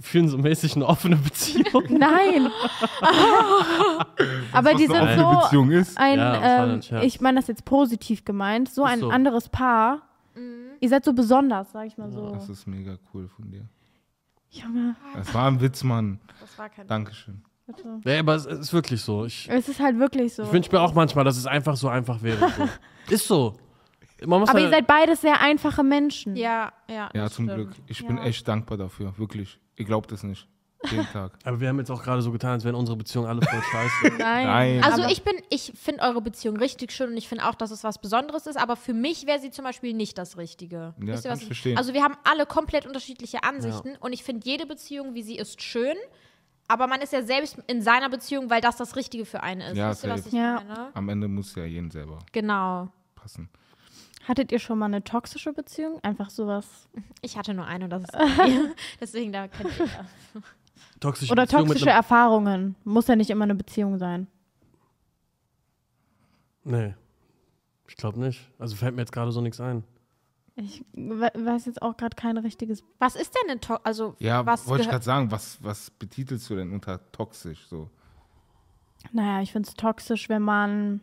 [0.00, 1.84] Die fühlen so mäßig eine offene Beziehung.
[1.90, 2.50] Nein!
[4.52, 5.98] Aber die sind eine offene so Beziehung ist.
[5.98, 7.04] ein, Ja, das war ein ähm, Scherz.
[7.04, 9.10] ich meine das jetzt positiv gemeint, so ein so.
[9.10, 10.02] anderes Paar.
[10.80, 12.30] Ihr seid so besonders, sag ich mal so.
[12.30, 13.68] Das ist mega cool von dir.
[14.48, 16.18] Junge, Es war ein Witz, Mann.
[16.40, 17.42] Das war kein Dankeschön.
[17.66, 18.00] bitte.
[18.04, 19.26] ja, aber es ist wirklich so.
[19.26, 20.44] Ich, Es ist halt wirklich so.
[20.44, 22.48] ich wünsche mir auch manchmal, dass es einfach so einfach wäre.
[22.56, 22.68] So.
[23.14, 23.58] ist so.
[24.26, 26.34] Man muss Aber halt, ihr seid beides sehr einfache Menschen.
[26.36, 27.10] Ja, ja.
[27.14, 27.56] Ja, das zum stimmt.
[27.74, 27.76] Glück.
[27.86, 28.24] Ich bin Ja.
[28.24, 29.12] echt dankbar dafür.
[29.18, 29.58] Wirklich.
[29.80, 30.46] Ihr glaubt es nicht.
[30.90, 31.32] Jeden Tag.
[31.44, 34.16] aber wir haben jetzt auch gerade so getan, als wären unsere Beziehungen alle voll scheiße.
[34.18, 34.46] Nein.
[34.46, 34.82] Nein.
[34.84, 37.84] Also ich bin, ich finde eure Beziehung richtig schön und ich finde auch, dass es
[37.84, 40.94] was Besonderes ist, aber für mich wäre sie zum Beispiel nicht das Richtige.
[40.98, 41.76] Ja, Wisst ihr, was ich verstehen.
[41.76, 45.60] Also wir haben alle komplett unterschiedliche Ansichten und ich finde jede Beziehung, wie sie ist,
[45.60, 45.96] schön.
[46.66, 49.76] Aber man ist ja selbst in seiner Beziehung, weil das das Richtige für einen ist.
[49.76, 50.62] Ja, Wisst ihr, was ich Ja.
[50.66, 50.90] meine?
[50.94, 52.88] Am Ende muss ja jeden selber Genau.
[53.16, 53.50] passen.
[54.24, 55.98] Hattet ihr schon mal eine toxische Beziehung?
[56.02, 56.88] Einfach sowas.
[57.22, 58.12] Ich hatte nur eine und das ist
[59.00, 60.04] Deswegen, da kennt ihr ja.
[61.00, 62.76] Toxische Oder Beziehung toxische Erfahrungen.
[62.84, 64.26] Muss ja nicht immer eine Beziehung sein.
[66.64, 66.94] Nee.
[67.88, 68.40] Ich glaube nicht.
[68.58, 69.84] Also fällt mir jetzt gerade so nichts ein.
[70.56, 72.84] Ich we- weiß jetzt auch gerade kein richtiges.
[72.98, 76.48] Was ist denn eine to Also, Ja, was wollte ich gerade sagen, was, was betitelst
[76.50, 77.66] du denn unter toxisch?
[77.68, 77.88] So?
[79.12, 81.00] Naja, ich finde es toxisch, wenn man.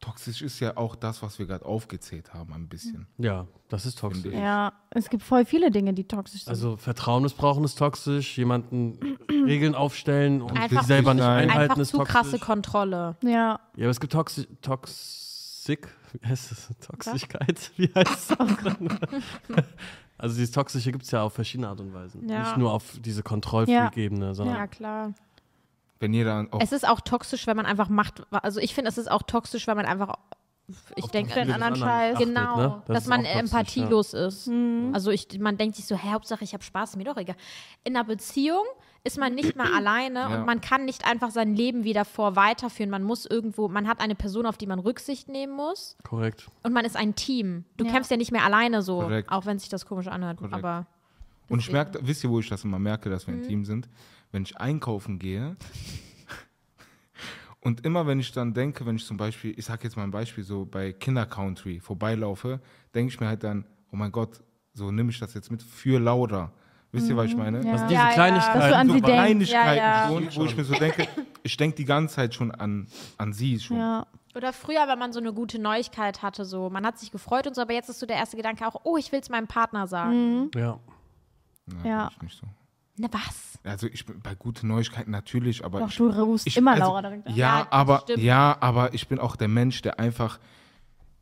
[0.00, 3.06] Toxisch ist ja auch das, was wir gerade aufgezählt haben, ein bisschen.
[3.16, 4.34] Ja, das ist toxisch.
[4.34, 6.50] Ja, es gibt voll viele Dinge, die toxisch sind.
[6.50, 8.98] Also Vertrauen missbrauchen ist toxisch, jemanden
[9.30, 11.48] Regeln aufstellen und Einfach sich selber nicht Nein.
[11.48, 12.12] einhalten einfach ist zu toxisch.
[12.14, 13.16] krasse Kontrolle.
[13.22, 16.68] ja, Ja, aber es gibt Toxi Toxik, wie heißt das?
[16.80, 17.72] Toxigkeit?
[17.76, 18.38] Wie heißt das?
[20.18, 22.28] also dieses Toxische gibt es ja auf verschiedene Art und Weisen.
[22.28, 22.40] Ja.
[22.42, 25.14] Nicht nur auf diese Kontrollfreak-Ebene, sondern Ja, klar.
[26.04, 28.22] Wenn ihr dann auch Es ist auch toxisch, wenn man einfach macht.
[28.30, 30.14] Also ich finde, es ist auch toxisch, wenn man einfach.
[30.96, 32.14] Ich denke, des anderen anderen Scheiß.
[32.14, 32.82] achtet, genau, ne?
[32.86, 34.46] Das dass man toxisch, empathielos ist.
[34.48, 34.90] Mhm.
[34.94, 37.36] Also ich, man denkt sich so, hä, Hauptsache ich habe Spaß, mir doch egal.
[37.84, 38.64] In einer Beziehung
[39.02, 40.26] ist man nicht mehr alleine Ja.
[40.38, 42.88] und man kann nicht einfach sein Leben wieder vor weiterführen.
[42.88, 46.46] Man muss irgendwo, man hat eine Person, auf die man Rücksicht nehmen muss Korrekt.
[46.62, 47.66] und man ist ein Team.
[47.76, 47.92] Du Ja.
[47.92, 49.30] kämpfst ja nicht mehr alleine so, Korrekt.
[49.30, 50.38] auch wenn sich das komisch anhört.
[50.38, 50.54] Korrekt.
[50.54, 50.86] Aber
[51.50, 53.42] Und ich merke, wisst ihr, wo ich das immer merke, dass wir Mhm.
[53.42, 53.86] ein Team sind?
[54.34, 55.56] Wenn ich einkaufen gehe
[57.60, 60.10] und immer wenn ich dann denke, wenn ich zum Beispiel, ich sag jetzt mal ein
[60.10, 62.60] Beispiel, so bei Kindercountry vorbeilaufe,
[62.92, 64.40] denke ich mir halt dann, oh mein Gott,
[64.72, 66.50] so nehme ich das jetzt mit für Laura.
[66.90, 67.64] Wisst ihr, was ich meine?
[67.64, 67.72] Ja.
[67.72, 68.14] Also diese Ja, ja.
[68.14, 68.74] Kleinigkeiten.
[68.74, 68.98] An so.
[69.00, 70.08] Kleinigkeiten Ja, ja.
[70.08, 71.06] schon, wo ich mir so denke,
[71.44, 73.76] ich denke die ganze Zeit schon an, an sie schon.
[73.78, 74.06] Ja.
[74.34, 77.54] Oder früher, wenn man so eine gute Neuigkeit hatte, so man hat sich gefreut und
[77.54, 79.86] so, aber jetzt ist so der erste Gedanke auch, oh, ich will es meinem Partner
[79.86, 80.50] sagen.
[80.56, 80.80] ja.
[81.66, 82.08] Na, Ja.
[82.08, 82.46] bin ich nicht so.
[82.96, 83.58] Na was?
[83.64, 86.84] Also ich bin bei guten Neuigkeiten natürlich, aber Doch, ich, du rufst ich, immer also,
[86.84, 87.34] Laura direkt an.
[87.34, 88.22] Ja, Ja, aber stimmt.
[88.22, 90.38] ja, aber ich bin auch der Mensch, der einfach,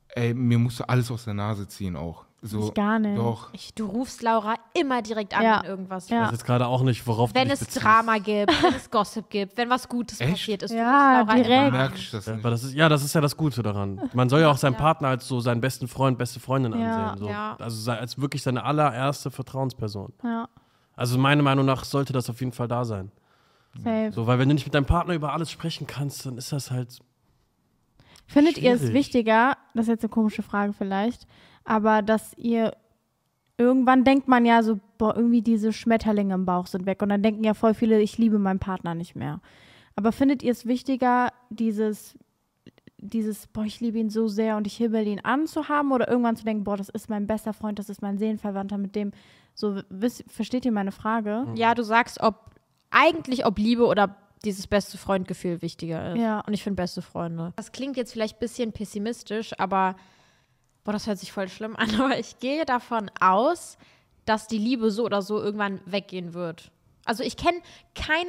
[0.08, 2.26] ey, mir musst du alles aus der Nase ziehen auch.
[2.44, 3.16] So, Ich gar nicht.
[3.16, 3.50] Doch.
[3.54, 5.60] Ich, du rufst Laura immer direkt an, Ja.
[5.62, 6.16] wenn irgendwas Ja.
[6.18, 7.84] Ich weiß jetzt gerade auch nicht, worauf Wenn du es beziehst.
[7.84, 10.32] Drama gibt, wenn es Gossip gibt, wenn was Gutes Echt?
[10.32, 10.72] passiert ist.
[10.72, 11.70] Ja, direkt.
[11.72, 12.40] merke ich das Ja, nicht.
[12.44, 14.10] aber das ist, ja, das ist ja das Gute daran.
[14.12, 17.12] Man soll ja auch seinen Partner als so seinen besten Freund, beste Freundin Ja.
[17.12, 17.18] ansehen.
[17.24, 17.28] So.
[17.30, 17.56] Ja.
[17.60, 20.12] Also sei- als wirklich seine allererste Vertrauensperson.
[20.24, 20.48] Ja,
[20.94, 23.10] Also meiner Meinung nach sollte das auf jeden Fall da sein.
[23.74, 24.12] safe.
[24.12, 26.70] So, weil wenn du nicht mit deinem Partner über alles sprechen kannst, dann ist das
[26.70, 26.98] halt.
[28.26, 28.94] Findet ihr es Schwierig.
[28.94, 31.26] wichtiger, das ist jetzt eine komische Frage vielleicht,
[31.64, 32.72] aber dass ihr
[33.58, 37.22] irgendwann denkt man ja so, boah, irgendwie diese Schmetterlinge im Bauch sind weg und dann
[37.22, 39.40] denken ja voll viele, ich liebe meinen Partner nicht mehr.
[39.94, 42.16] Aber findet ihr es wichtiger, dieses,
[42.98, 46.08] dieses, boah, ich liebe ihn so sehr und ich hibbel ihn an zu haben oder
[46.08, 49.12] irgendwann zu denken, boah, das ist mein bester Freund, das ist mein Seelenverwandter, mit dem,
[49.62, 51.46] so, wisst, versteht ihr meine Frage?
[51.54, 52.50] Ja, du sagst, ob
[52.90, 56.18] eigentlich ob Liebe oder dieses beste Freundgefühl wichtiger ist.
[56.18, 56.40] Ja.
[56.40, 57.52] Und ich finde beste Freunde.
[57.54, 59.94] Das klingt jetzt vielleicht ein bisschen pessimistisch, aber
[60.82, 61.94] boah, das hört sich voll schlimm an.
[62.00, 63.78] Aber ich gehe davon aus,
[64.24, 66.72] dass die Liebe so oder so irgendwann weggehen wird.
[67.04, 67.58] Also ich kenne
[67.94, 68.26] kein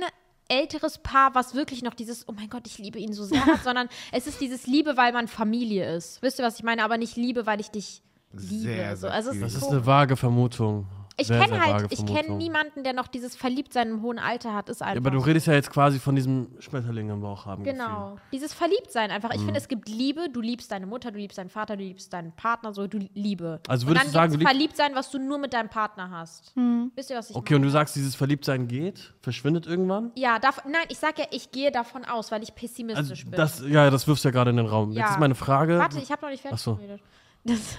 [0.49, 3.63] älteres Paar, was wirklich noch dieses, oh mein Gott, ich liebe ihn so sehr hat,
[3.63, 6.21] sondern es ist dieses Liebe, weil man Familie ist.
[6.21, 6.83] Wisst ihr, was ich meine?
[6.83, 8.73] Aber nicht Liebe, weil ich dich liebe.
[8.73, 9.07] Sehr, so.
[9.07, 9.39] sehr Also es.
[9.39, 10.87] Das ist ist so eine vage Vermutung.
[11.17, 14.69] Ich kenne halt, vage ich kenne niemanden, der noch dieses Verliebtsein im hohen Alter hat.
[14.69, 14.95] Ist einfach.
[14.95, 17.63] Ja, aber du redest ja jetzt quasi von diesem Schmetterling im Bauch haben.
[17.63, 18.17] Genau.
[18.31, 19.31] Dieses Verliebtsein einfach.
[19.33, 19.45] Ich Mhm.
[19.45, 20.29] finde, es gibt Liebe.
[20.31, 23.59] Du liebst deine Mutter, du liebst deinen Vater, du liebst deinen Partner, so du Liebe.
[23.67, 26.53] Also und würdest dann du sagen, Verliebtsein, was du nur mit deinem Partner hast.
[26.95, 27.57] Wisst ihr, was ich Okay, meine?
[27.57, 30.11] und du sagst, dieses Verliebtsein geht, verschwindet irgendwann?
[30.15, 33.33] ja, darf, nein, ich sag ja, ich gehe davon aus, weil ich Also pessimistisch bin.
[33.33, 34.91] das, ja, das wirfst du ja gerade in den Raum.
[34.91, 35.01] Ja.
[35.01, 35.77] Jetzt ist meine Frage.
[35.77, 36.75] Warte, ich habe noch nicht fertig Ach so.
[36.75, 37.01] geredet.
[37.45, 37.77] Das,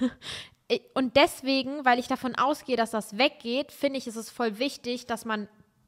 [0.93, 5.05] und deswegen, weil ich davon ausgehe, dass das weggeht, finde ich, ist es voll wichtig,
[5.05, 5.47] dass man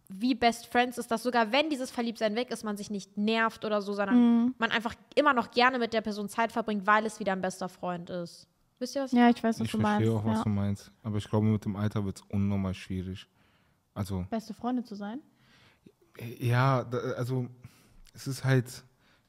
[0.09, 3.65] wie Best Friends ist, dass sogar wenn dieses Verliebtsein weg ist, man sich nicht nervt
[3.65, 7.19] oder so, sondern man einfach immer noch gerne mit der Person Zeit verbringt, weil es
[7.19, 8.47] wieder ein bester Freund ist.
[8.79, 10.05] Wisst ihr, was ich Ja, ich weiß, was Ich du meinst.
[10.05, 10.43] verstehe auch, was Ja.
[10.43, 10.91] du meinst.
[11.03, 13.27] Aber ich glaube, mit dem Alter wird es unnormal schwierig.
[13.95, 15.19] Also, Beste Freunde zu sein?
[16.39, 17.47] ja, da, also,
[18.13, 18.83] es ist halt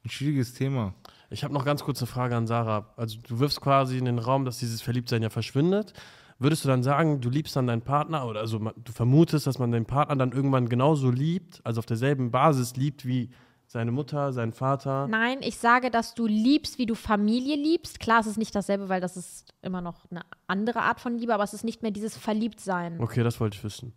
[0.05, 0.93] ein schwieriges Thema.
[1.29, 2.93] Ich habe noch ganz kurz eine Frage an Sarah.
[2.97, 5.93] Also du wirfst quasi in den Raum, dass dieses Verliebtsein ja verschwindet.
[6.39, 9.71] Würdest du dann sagen, du liebst dann deinen Partner oder also du vermutest, dass man
[9.71, 13.29] den Partner dann irgendwann genauso liebt, also auf derselben Basis liebt wie
[13.67, 15.07] seine Mutter, seinen Vater?
[15.07, 17.99] Nein, ich sage, dass du liebst, wie du Familie liebst.
[17.99, 21.33] Klar, es ist nicht dasselbe, weil das ist immer noch eine andere Art von Liebe,
[21.33, 22.99] aber es ist nicht mehr dieses Verliebtsein.
[22.99, 23.93] Okay, das wollte ich wissen.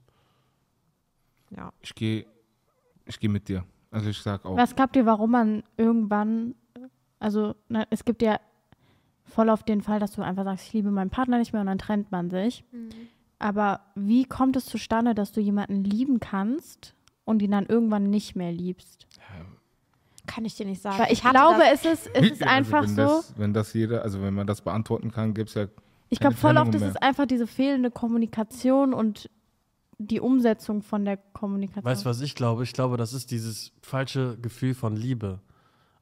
[1.57, 1.73] Ja.
[1.81, 2.27] Ich gehe
[3.07, 3.65] ich geh mit dir.
[3.91, 4.57] Also, ich sag auch.
[4.57, 6.55] Was glaubt ihr, warum man irgendwann,
[7.23, 8.41] also na, es gibt ja
[9.25, 11.69] voll auf den Fall, dass du einfach sagst, ich liebe meinen Partner nicht mehr und
[11.69, 12.65] dann trennt man sich.
[13.39, 18.35] Aber wie kommt es zustande, dass du jemanden lieben kannst und ihn dann irgendwann nicht
[18.35, 19.07] mehr liebst?
[20.27, 20.99] Kann ich dir nicht sagen.
[20.99, 23.03] Weil ich, glaube, es ist, es ist Also, einfach wenn so.
[23.03, 25.67] Das, wenn das jeder, also wenn man das beantworten kann, gibt es ja.
[26.09, 29.31] Ich glaube, voll oft ist es einfach diese fehlende Kommunikation und
[29.99, 31.85] die Umsetzung von der Kommunikation.
[31.85, 32.65] Weißt du, was ich glaube?
[32.65, 35.41] Ich glaube, das ist dieses falsche Gefühl von Liebe.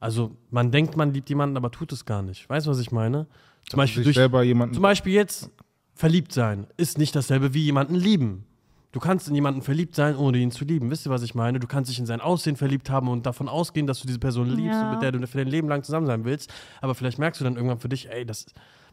[0.01, 2.49] Also man denkt, man liebt jemanden, aber tut es gar nicht.
[2.49, 3.27] Weißt du, was ich meine?
[3.69, 4.73] Zum Beispiel, durch, selber jemanden.
[4.73, 5.49] zum Beispiel jetzt
[5.93, 8.45] verliebt sein ist nicht dasselbe wie jemanden lieben.
[8.91, 10.89] Du kannst in jemanden verliebt sein, ohne ihn zu lieben.
[10.89, 11.59] Wisst ihr, was ich meine?
[11.59, 14.49] Du kannst dich in sein Aussehen verliebt haben und davon ausgehen, dass du diese Person
[14.49, 14.87] liebst Ja.
[14.87, 16.51] und mit der du für dein Leben lang zusammen sein willst.
[16.81, 18.47] Aber vielleicht merkst du dann irgendwann für dich, ey, das,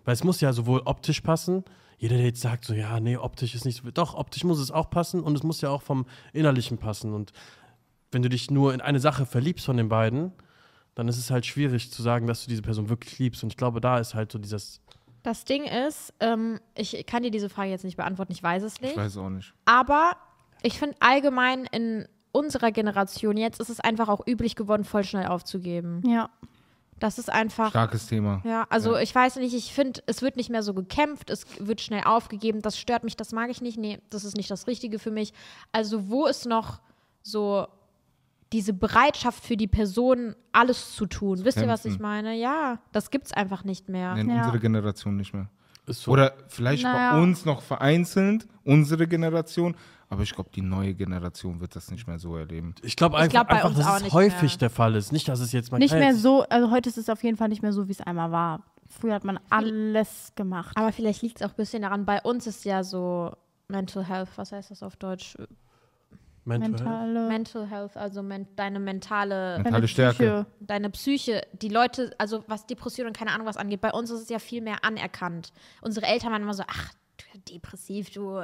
[0.04, 1.64] weil es muss ja sowohl optisch passen.
[1.96, 3.90] Jeder, der jetzt sagt, so, ja, nee, optisch ist nicht so.
[3.90, 7.12] Doch, optisch muss es auch passen und es muss ja auch vom Innerlichen passen.
[7.12, 7.32] Und
[8.12, 10.30] wenn du dich nur in eine Sache verliebst von den beiden,
[10.98, 13.44] dann ist es halt schwierig zu sagen, dass du diese Person wirklich liebst.
[13.44, 14.80] Und ich glaube, da ist halt so dieses.
[15.22, 18.80] das Ding ist, ähm, ich kann dir diese Frage jetzt nicht beantworten, ich weiß es
[18.80, 18.90] nicht.
[18.90, 19.54] ich weiß auch nicht.
[19.64, 20.16] Aber
[20.62, 25.26] ich finde allgemein in unserer Generation jetzt ist es einfach auch üblich geworden, voll schnell
[25.26, 26.02] aufzugeben.
[26.04, 26.28] ja.
[27.00, 27.70] Das ist einfach.
[27.70, 28.42] Starkes Thema.
[28.44, 29.00] Ja, also Ja.
[29.02, 32.60] ich weiß nicht, ich finde, es wird nicht mehr so gekämpft, es wird schnell aufgegeben,
[32.60, 35.32] das stört mich, das mag ich nicht, nee, das ist nicht das Richtige für mich.
[35.70, 36.80] Also wo es noch
[37.22, 37.68] so
[38.52, 41.44] diese Bereitschaft für die Person, alles zu tun.
[41.44, 42.34] Wisst ihr, was ich meine?
[42.34, 44.16] Ja, das gibt's einfach nicht mehr.
[44.16, 44.38] In Ja.
[44.38, 45.48] unserer Generation nicht mehr.
[45.86, 46.10] Ist so.
[46.12, 47.12] Oder vielleicht Naja.
[47.16, 49.74] bei uns noch vereinzelt, unsere Generation.
[50.10, 52.74] Aber ich glaube, die neue Generation wird das nicht mehr so erleben.
[52.82, 54.58] ich glaube einfach, glaub, einfach dass es häufig mehr.
[54.58, 55.12] der Fall ist.
[55.12, 57.48] Nicht, dass es jetzt mal Nicht mehr so, also heute ist es auf jeden Fall
[57.48, 58.62] nicht mehr so, wie es einmal war.
[58.88, 60.74] Früher hat man alles gemacht.
[60.76, 63.32] Aber vielleicht liegt es auch ein bisschen daran, bei uns ist ja so
[63.68, 65.36] Mental Health, was heißt das auf Deutsch?
[66.48, 66.80] Mental Health.
[66.80, 70.16] Mentale, Mental Health, also men deine mentale, Mentale Stärke.
[70.16, 70.46] Psyche.
[70.60, 74.22] deine Psyche, die Leute, also was Depression und keine Ahnung was angeht, bei uns ist
[74.22, 75.52] es ja viel mehr anerkannt.
[75.82, 76.92] Unsere Eltern waren immer so, ach,
[77.32, 78.42] du depressiv, du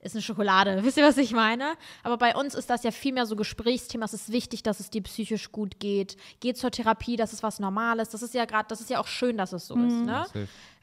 [0.00, 0.80] ist eine Schokolade.
[0.84, 1.74] Wisst ihr, was ich meine?
[2.02, 4.04] Aber bei uns ist das ja viel mehr so Gesprächsthema.
[4.04, 6.16] Es ist wichtig, dass es dir psychisch gut geht.
[6.40, 8.10] Geh zur Therapie, das ist was Normales.
[8.10, 10.04] Das ist ja gerade, das ist ja auch schön, dass es so ist.
[10.04, 10.26] Ne?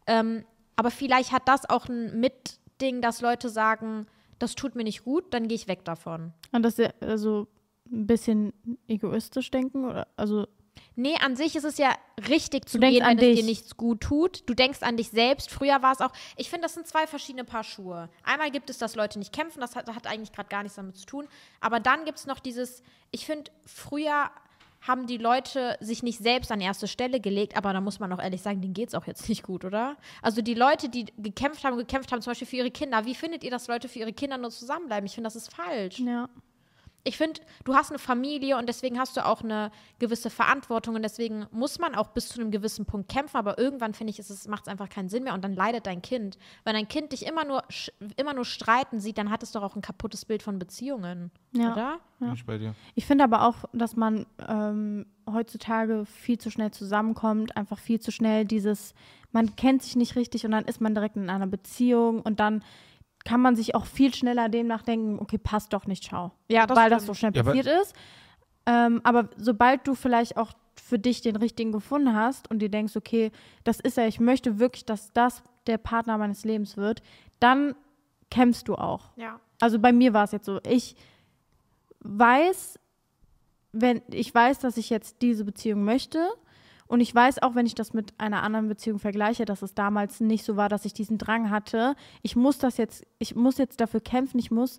[0.07, 0.43] Ähm,
[0.75, 4.07] aber vielleicht hat das auch ein Mitding, dass Leute sagen,
[4.41, 6.33] das tut mir nicht gut, dann gehe ich weg davon.
[6.51, 7.47] Und das ist ja also
[7.91, 8.53] ein bisschen
[8.87, 10.47] egoistisch denken oder also
[10.95, 11.95] Nee, an sich ist es ja
[12.29, 13.45] richtig zu gehen, wenn es dir dich.
[13.45, 14.43] nichts gut tut.
[14.49, 15.49] Du denkst an dich selbst.
[15.49, 18.09] Früher war es auch, ich finde, das sind zwei verschiedene Paar Schuhe.
[18.23, 20.97] Einmal gibt es, dass Leute nicht kämpfen, das hat, hat eigentlich gerade gar nichts damit
[20.97, 21.27] zu tun.
[21.59, 24.29] Aber dann gibt es noch dieses, ich finde, früher
[24.81, 28.21] haben die Leute sich nicht selbst an erste Stelle gelegt, aber da muss man auch
[28.21, 29.97] ehrlich sagen, denen geht es auch jetzt nicht gut, oder?
[30.21, 33.43] Also die Leute, die gekämpft haben, gekämpft haben, zum Beispiel für ihre Kinder, wie findet
[33.43, 35.05] ihr, dass Leute für ihre Kinder nur zusammenbleiben?
[35.05, 36.29] Ich finde, das ist falsch ja.
[37.03, 41.01] Ich finde, du hast eine Familie und deswegen hast du auch eine gewisse Verantwortung und
[41.01, 44.47] deswegen muss man auch bis zu einem gewissen Punkt kämpfen, aber irgendwann finde ich, es
[44.47, 46.37] macht es einfach keinen Sinn mehr und dann leidet dein Kind.
[46.63, 49.63] Wenn dein Kind dich immer nur sch- immer nur streiten sieht, dann hat es doch
[49.63, 51.71] auch ein kaputtes Bild von Beziehungen, Ja.
[51.73, 51.99] oder?
[52.19, 52.75] Bin ich bei dir.
[52.93, 58.11] Ich finde aber auch, dass man ähm, heutzutage viel zu schnell zusammenkommt, einfach viel zu
[58.11, 58.93] schnell dieses,
[59.31, 62.63] man kennt sich nicht richtig und dann ist man direkt in einer Beziehung und dann
[63.23, 66.31] kann man sich auch viel schneller demnach denken, okay, passt doch nicht, ciao.
[66.49, 67.07] Ja, das Weil das stimmt.
[67.07, 67.95] so schnell Ja, passiert ist.
[68.65, 72.95] Ähm, aber sobald du vielleicht auch für dich den richtigen gefunden hast und dir denkst,
[72.95, 73.31] okay,
[73.63, 77.01] das ist er, ich möchte wirklich, dass das der Partner meines Lebens wird,
[77.39, 77.75] dann
[78.29, 79.11] kämpfst du auch.
[79.15, 79.39] Ja.
[79.59, 80.95] Also bei mir war es jetzt so, ich
[81.99, 82.79] weiß,
[83.73, 86.27] wenn ich weiß, dass ich jetzt diese Beziehung möchte
[86.91, 90.19] und ich weiß auch, wenn ich das mit einer anderen Beziehung vergleiche, dass es damals
[90.19, 91.95] nicht so war, dass ich diesen Drang hatte.
[92.21, 94.77] Ich muss das jetzt, ich muss jetzt dafür kämpfen, ich muss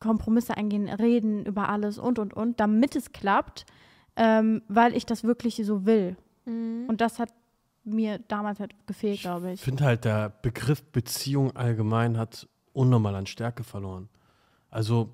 [0.00, 3.66] Kompromisse eingehen, reden über alles und und und, damit es klappt,
[4.16, 6.16] ähm, weil ich das wirklich so will.
[6.46, 7.28] Und das hat
[7.84, 9.60] mir damals halt gefehlt, glaube Ich ich.
[9.60, 14.08] finde halt, der Begriff Beziehung allgemein hat unnormal an Stärke verloren.
[14.70, 15.10] Also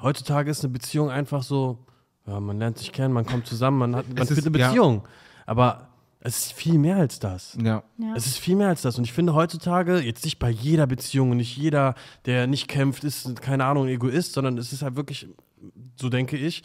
[0.00, 1.78] heutzutage ist eine Beziehung einfach so,
[2.24, 5.02] ja, man lernt sich kennen, man kommt zusammen, man hat man eine ja.
[5.46, 5.88] Aber
[6.20, 7.56] es ist viel mehr als das.
[7.62, 7.84] Ja.
[7.98, 8.14] Ja.
[8.16, 8.98] Es ist viel mehr als das.
[8.98, 13.04] Und ich finde heutzutage, jetzt nicht bei jeder Beziehung und nicht jeder, der nicht kämpft,
[13.04, 15.28] ist, keine Ahnung, Egoist, sondern es ist halt wirklich,
[15.94, 16.64] so denke ich,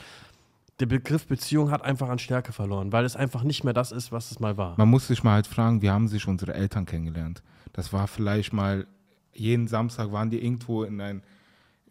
[0.79, 4.11] der Begriff Beziehung hat einfach an Stärke verloren, weil es einfach nicht mehr das ist,
[4.11, 4.73] was es mal war.
[4.77, 7.43] Man muss sich mal halt fragen, wie haben sich unsere Eltern kennengelernt?
[7.71, 8.87] Das war vielleicht mal,
[9.31, 11.21] jeden Samstag waren die irgendwo in ein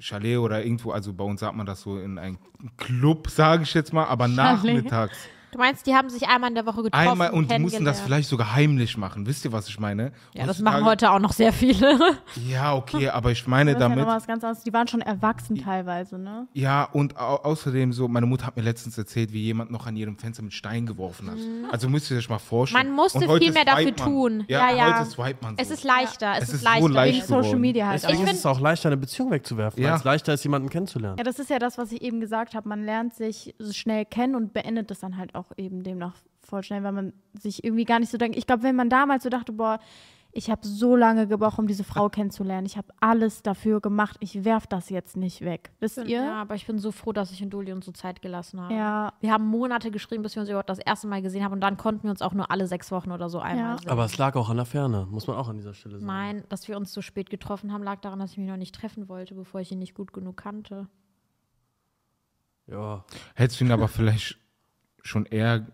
[0.00, 2.38] Chalet oder irgendwo, also bei uns sagt man das so, in ein
[2.79, 4.37] Club, sage ich jetzt mal, aber Chalet.
[4.37, 5.16] nachmittags.
[5.52, 8.00] Du meinst, die haben sich einmal in der Woche getroffen Einmal und die mussten das
[8.00, 9.26] vielleicht sogar heimlich machen.
[9.26, 10.12] Wisst ihr, was ich meine?
[10.32, 11.98] Ja, das Heutzutage- machen heute auch noch sehr viele.
[12.48, 14.04] Ja, okay, aber ich meine Das ist ja damit.
[14.06, 14.62] noch was ganz anderes.
[14.64, 16.46] Die waren schon erwachsen teilweise, ne?
[16.52, 19.96] Ja, und au außerdem so, meine Mutter hat mir letztens erzählt, wie jemand noch an
[19.96, 21.38] ihrem Fenster mit Stein geworfen hat.
[21.72, 22.86] Also müsst ihr euch mal vorstellen.
[22.88, 22.94] Mhm.
[22.94, 23.96] Man musste viel mehr dafür man.
[23.96, 24.44] tun.
[24.48, 24.98] Ja, Ja, ja.
[25.00, 25.62] heute swipet man so.
[25.62, 26.88] Es ist leichter, es, Es ist, ist so leichter.
[26.90, 27.58] leicht Wegen Social.
[27.58, 29.90] Media halt Deswegen ist es auch leichter, eine Beziehung wegzuwerfen, Ja.
[29.90, 31.18] weil es leichter ist, jemanden kennenzulernen.
[31.18, 32.68] Ja, das ist ja das, was ich eben gesagt habe.
[32.68, 36.62] Man lernt sich so schnell kennen und beendet es dann halt auch eben demnach voll
[36.62, 38.37] schnell, weil man sich irgendwie gar nicht so denkt.
[38.37, 39.79] Ich glaube, wenn man damals so dachte, boah,
[40.33, 42.64] ich habe so lange gebraucht, um diese Frau kennenzulernen.
[42.64, 44.16] Ich habe alles dafür gemacht.
[44.20, 45.72] Ich werf das jetzt nicht weg.
[45.81, 46.07] Wisst ihr?
[46.07, 48.72] Ja, aber ich bin so froh, dass ich in Duli so Zeit gelassen habe.
[48.74, 49.12] Ja.
[49.20, 51.76] Wir haben Monate geschrieben, bis wir uns überhaupt das erste Mal gesehen haben und dann
[51.76, 53.79] konnten wir uns auch nur alle sechs Wochen oder so einmal Ja.
[53.79, 53.90] sehen.
[53.90, 56.07] Aber es lag auch an der Ferne, muss man auch an dieser Stelle sagen.
[56.07, 58.74] Nein, dass wir uns so spät getroffen haben, lag daran, dass ich mich noch nicht
[58.74, 60.87] treffen wollte, bevor ich ihn nicht gut genug kannte.
[62.68, 63.05] Ja.
[63.35, 64.38] Hättest du ihn aber vielleicht
[65.02, 65.66] schon eher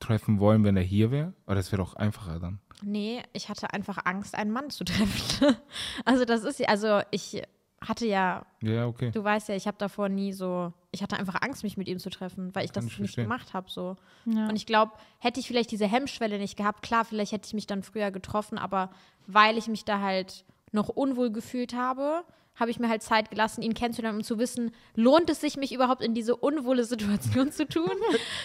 [0.00, 1.32] treffen wollen, wenn er hier wäre?
[1.46, 2.58] Aber das wäre doch einfacher dann.
[2.82, 5.56] Nee, ich hatte einfach Angst, einen Mann zu treffen.
[6.04, 7.42] also das ist ja, also ich
[7.80, 9.10] hatte ja, Ja, okay.
[9.10, 11.98] du weißt ja, ich habe davor nie so, ich hatte einfach Angst, mich mit ihm
[11.98, 13.24] zu treffen, weil ich Kann das ich nicht verstehen.
[13.24, 13.96] gemacht habe so.
[14.24, 14.48] Ja.
[14.48, 17.66] Und ich glaube, hätte ich vielleicht diese Hemmschwelle nicht gehabt, klar, vielleicht hätte ich mich
[17.66, 18.90] dann früher getroffen, aber
[19.26, 23.62] weil ich mich da halt noch unwohl gefühlt habe, habe ich mir halt Zeit gelassen,
[23.62, 27.66] ihn kennenzulernen, um zu wissen, lohnt es sich, mich überhaupt in diese unwohle Situation zu
[27.66, 27.90] tun?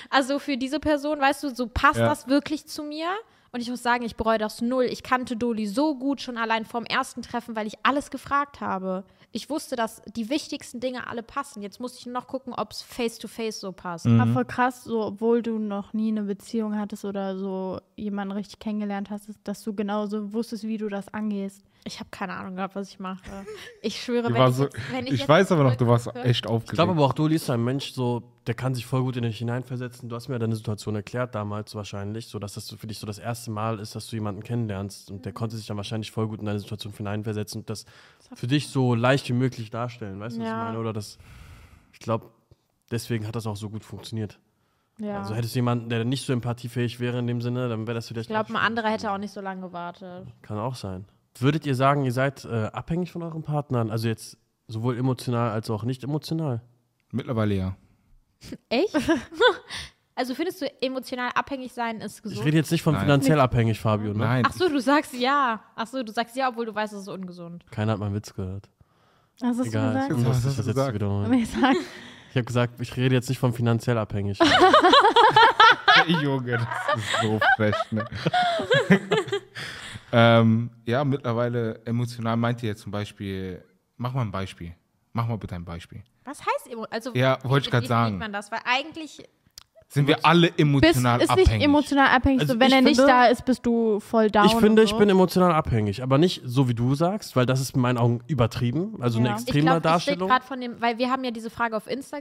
[0.10, 2.08] Also für diese Person, weißt du, so passt Ja.
[2.08, 3.08] das wirklich zu mir?
[3.52, 4.86] Und ich muss sagen, ich bereue das null.
[4.86, 9.04] Ich kannte Doli so gut schon allein vom ersten Treffen, weil ich alles gefragt habe.
[9.32, 11.62] Ich wusste, dass die wichtigsten Dinge alle passen.
[11.62, 14.06] Jetzt musste ich nur noch gucken, ob es face-to-face so passt.
[14.06, 14.20] Mhm.
[14.22, 18.60] Aber voll krass, so, obwohl du noch nie eine Beziehung hattest oder so jemanden richtig
[18.60, 21.62] kennengelernt hast, dass du genauso wusstest, wie du das angehst.
[21.84, 23.22] Ich habe keine Ahnung gehabt, was ich mache.
[23.82, 25.88] Ich schwöre, wenn war ich, so, jetzt, wenn ich, ich jetzt weiß aber noch, du
[25.88, 26.74] warst echt Ich aufgeregt.
[26.74, 29.24] glaube aber auch, Doli ist so ein Mensch, so, der kann sich voll gut in
[29.24, 30.08] dich hineinversetzen.
[30.10, 33.06] Du hast mir ja deine Situation erklärt damals wahrscheinlich, so dass das für dich so
[33.06, 35.12] das erste Mal ist, dass du jemanden kennenlernst.
[35.12, 37.86] Und der konnte sich dann wahrscheinlich voll gut in deine Situation hineinversetzen und das
[38.34, 40.20] für dich so leicht wie möglich darstellen.
[40.20, 40.58] Weißt du, was Ja.
[40.60, 40.80] ich meine?
[40.80, 41.18] Oder das,
[41.94, 42.30] ich glaube,
[42.90, 44.40] deswegen hat das auch so gut funktioniert.
[45.00, 45.20] Ja.
[45.20, 48.08] Also hättest du jemanden, der nicht so empathiefähig wäre in dem Sinne, dann wäre das
[48.08, 48.30] vielleicht.
[48.30, 50.28] ich glaube, ein anderer hätte auch nicht so lange gewartet.
[50.42, 51.06] Kann auch sein.
[51.40, 53.92] Würdet ihr sagen, ihr seid äh, abhängig von euren Partnern?
[53.92, 56.62] Also jetzt sowohl emotional als auch nicht emotional?
[57.12, 57.76] Mittlerweile ja.
[58.70, 58.96] Echt?
[60.16, 62.46] also findest du, emotional abhängig sein ist Ich gesund?
[62.46, 63.04] rede jetzt nicht von Nein.
[63.04, 64.14] finanziell abhängig, Fabio.
[64.14, 64.20] Ne?
[64.20, 64.44] Nein.
[64.48, 65.62] Ach so, du sagst ja.
[65.76, 67.66] Ach so, du sagst ja, obwohl du weißt, es ist ungesund.
[67.72, 68.70] Keiner hat meinen Witz gehört.
[69.40, 69.94] Was hast Egal.
[69.94, 70.28] du Ich gesagt?
[70.46, 71.34] Muss das jetzt wiederholen.
[71.34, 71.76] Ich sag,
[72.32, 74.40] Ich habe gesagt, ich rede jetzt nicht von finanziell abhängig.
[76.22, 78.06] Junge, das ist so frech, ne?
[80.12, 83.64] ähm, ja, mittlerweile emotional meint ihr jetzt zum Beispiel,
[83.98, 84.74] mach mal ein Beispiel.
[85.14, 86.04] Mach mal bitte ein Beispiel.
[86.28, 88.18] Was heißt emo also Ja, wie wollte ich definiert sagen.
[88.18, 88.52] man das?
[88.52, 89.24] Weil eigentlich,
[89.88, 91.50] Sind wir alle bist, emotional ist abhängig?
[91.54, 92.42] nicht emotional abhängig.
[92.42, 94.46] Also so, wenn ich er nicht finde- da ist, bist du voll down.
[94.48, 94.98] Ich finde, und ich so.
[94.98, 98.20] bin emotional abhängig, aber nicht so wie du sagst, weil das ist in meinen Augen
[98.28, 98.98] übertrieben.
[99.02, 99.36] Also eine Ja.
[99.36, 100.30] ich extreme glaube, ich rede Darstellung.
[100.30, 102.18] gerade von dem, weil wir haben ja diese Frage auf Insta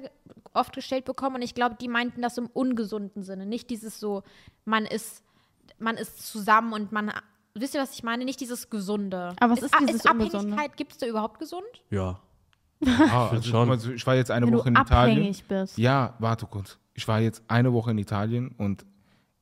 [0.55, 3.45] oft gestellt bekommen und ich glaube, die meinten das im ungesunden Sinne.
[3.45, 4.23] Nicht dieses so,
[4.65, 5.25] man ist,
[5.81, 7.13] man ist zusammen und man,
[7.55, 8.25] wisst ihr, was ich meine?
[8.25, 9.35] Nicht dieses Gesunde.
[9.41, 10.37] Aber was ist A- dieses Ungesunde?
[10.39, 11.67] Abhängigkeit, gibt es da überhaupt gesund?
[11.91, 12.21] Ja.
[13.11, 13.69] Ah, also, schon.
[13.69, 15.19] mal, ich war jetzt eine wenn Woche du in Italien.
[15.19, 15.79] abhängig bist.
[15.79, 16.79] Ja, warte kurz.
[16.95, 18.85] Ich war jetzt eine Woche in Italien und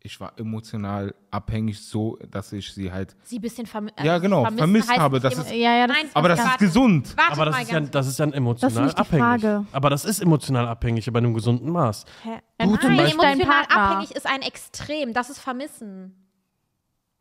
[0.06, 3.16] ich war emotional abhängig, so dass ich sie halt.
[3.22, 5.96] Sie ein bisschen vermi Ja, genau, vermissen vermisst heißt habe, das ist- Ja, ja, das
[5.96, 6.64] Nein, Aber das ist warte.
[6.64, 7.14] gesund.
[7.16, 9.22] Warte Aber das ist, ja, das ist ja emotional abhängig.
[9.24, 9.64] Frage.
[9.72, 12.04] Aber das ist emotional abhängig, aber in einem gesunden Maß.
[12.22, 12.38] Hä?
[12.58, 13.76] Du zum Nein, emotional Partner.
[13.76, 15.14] abhängig ist ein Extrem.
[15.14, 16.14] Das ist Vermissen.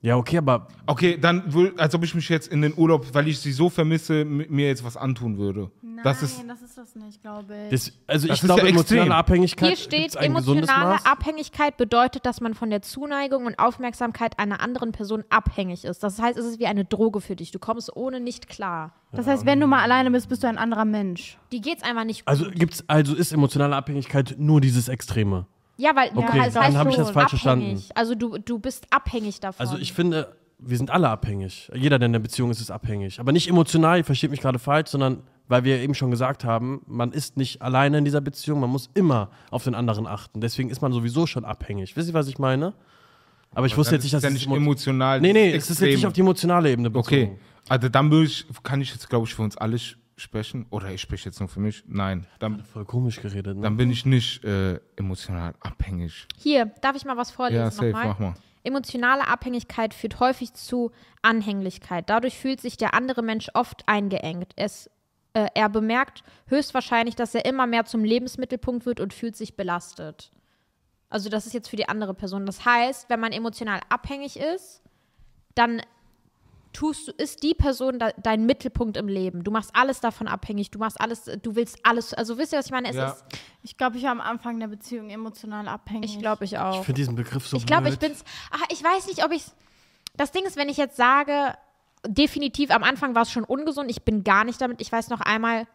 [0.04, 3.26] Ja, okay, aber Okay, dann, wür- als ob ich mich jetzt in den Urlaub, weil
[3.30, 5.72] ich sie so vermisse, m- mir jetzt was antun würde.
[6.04, 6.44] das ist.
[6.46, 7.70] das ist das nicht, glaube ich.
[7.72, 8.98] das, also Das ich ist glaube, ja extrem.
[8.98, 11.06] emotionale Abhängigkeit Hier steht, gibt's ein gesundes emotionale Maß.
[11.06, 16.04] Abhängigkeit bedeutet, dass man von der Zuneigung und Aufmerksamkeit einer anderen Person abhängig ist.
[16.04, 17.52] Das heißt, es ist wie eine Droge für dich.
[17.52, 18.94] Du kommst ohne nicht klar.
[19.14, 21.38] Das heißt, wenn du mal alleine bist, bist du ein anderer Mensch.
[21.54, 22.28] Die geht's einfach nicht gut.
[22.28, 25.46] Also gibt's, also ist emotionale Abhängigkeit nur dieses Extreme.
[25.78, 27.82] Ja, weil Okay, ja, das dann heißt hab ich das falsch verstanden.
[27.96, 29.66] Also du, du bist abhängig davon.
[29.66, 31.72] Also ich finde, wir sind alle abhängig.
[31.74, 33.20] Jeder, der in der Beziehung ist, ist abhängig.
[33.20, 36.82] Aber nicht emotional, ihr versteht mich gerade falsch, sondern weil wir eben schon gesagt haben,
[36.88, 40.40] man ist nicht alleine in dieser Beziehung, man muss immer auf den anderen achten.
[40.42, 41.96] Deswegen ist man sowieso schon abhängig.
[41.98, 42.74] Wisst ihr, was ich meine?
[43.54, 45.20] Aber ich wusste jetzt nicht, ist dass ja es nicht emo- emotional.
[45.22, 47.06] Nee, nee, das es ist jetzt nicht auf die emotionale Ebene bezogen.
[47.34, 47.38] Okay,
[47.70, 49.78] also dann würde ich, kann ich jetzt, glaube ich, für uns alle
[50.16, 50.66] sprechen.
[50.70, 51.84] Oder ich spreche jetzt nur für mich.
[51.88, 53.64] Nein, dann, Voll komisch geredet, ne?
[53.64, 56.28] dann bin ich nicht äh, emotional abhängig.
[56.38, 58.08] Hier, darf ich mal was vorlesen Ja, safe, nochmal?
[58.08, 58.34] mach mal.
[58.66, 62.10] Emotionale Abhängigkeit führt häufig zu Anhänglichkeit.
[62.10, 64.54] Dadurch fühlt sich der andere Mensch oft eingeengt.
[64.56, 64.90] Es,
[65.34, 70.32] äh, er bemerkt höchstwahrscheinlich, dass er immer mehr zum Lebensmittelpunkt wird und fühlt sich belastet.
[71.10, 72.46] Also das ist jetzt für die andere Person.
[72.46, 74.82] Das heißt, wenn man emotional abhängig ist,
[75.56, 75.82] dann
[76.74, 79.44] tust du, ist die Person da, dein Mittelpunkt im Leben.
[79.44, 80.72] Du machst alles davon abhängig.
[80.72, 82.14] Du machst alles, du willst alles.
[82.14, 82.90] Also wisst ihr, was ich meine?
[82.90, 83.12] Es Ja.
[83.12, 83.24] ist,
[83.62, 86.14] Ich glaube, ich war am Anfang der Beziehung emotional abhängig.
[86.14, 86.80] ich glaube, ich auch.
[86.80, 88.24] Ich finde diesen Begriff so Ich glaube, ich bin's.
[88.52, 89.44] Ach, ich weiß nicht, ob ich.
[90.18, 91.56] Das Ding ist, wenn ich jetzt sage,
[92.06, 93.90] definitiv am Anfang war es schon ungesund.
[93.90, 94.82] Ich bin gar nicht damit.
[94.82, 95.66] Ich weiß noch einmal,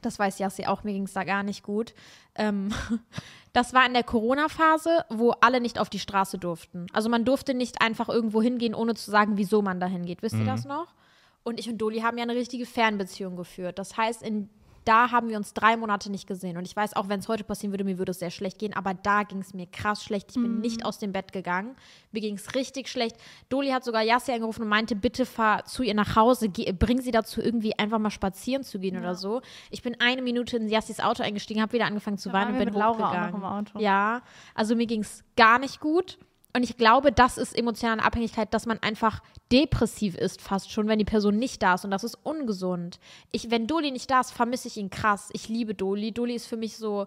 [0.00, 1.94] das weiß Jassi auch, mir ging es da gar nicht gut.
[2.34, 2.72] Ähm,
[3.52, 6.86] das war in der Corona-Phase, wo alle nicht auf die Straße durften.
[6.92, 10.22] Also man durfte nicht einfach irgendwo hingehen, ohne zu sagen, wieso man da hingeht.
[10.22, 10.94] Wisst ihr das noch?
[11.42, 13.78] Und ich und Doli haben ja eine richtige Fernbeziehung geführt.
[13.78, 14.50] Das heißt, in,
[14.84, 16.56] da haben wir uns drei Monate nicht gesehen.
[16.56, 18.74] Und ich weiß, auch wenn es heute passieren würde, mir würde es sehr schlecht gehen.
[18.74, 20.28] Aber da ging es mir krass schlecht.
[20.30, 21.76] Ich bin nicht aus dem Bett gegangen.
[22.12, 23.16] Mir ging es richtig schlecht.
[23.48, 26.48] Doli hat sogar Jassi angerufen und meinte, bitte fahr zu ihr nach Hause.
[26.48, 29.42] Geh, bring sie dazu, irgendwie einfach mal spazieren zu gehen oder so.
[29.70, 32.58] Ich bin eine Minute in Jassis Auto eingestiegen, habe wieder angefangen zu Da weinen und
[32.58, 33.30] bin mit Laura auch hochgegangen.
[33.32, 33.78] noch im Auto.
[33.78, 34.22] Ja,
[34.54, 36.18] also mir ging es gar nicht gut.
[36.52, 40.98] Und ich glaube, das ist emotionale Abhängigkeit, dass man einfach depressiv ist, fast schon, wenn
[40.98, 41.84] die Person nicht da ist.
[41.84, 42.98] Und das ist ungesund.
[43.30, 45.30] Ich, wenn Doli nicht da ist, vermisse ich ihn krass.
[45.32, 46.12] Ich liebe Doli.
[46.12, 47.06] Doli ist für mich so,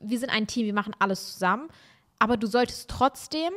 [0.00, 1.68] wir sind ein Team, wir machen alles zusammen.
[2.18, 3.52] Aber du solltest trotzdem,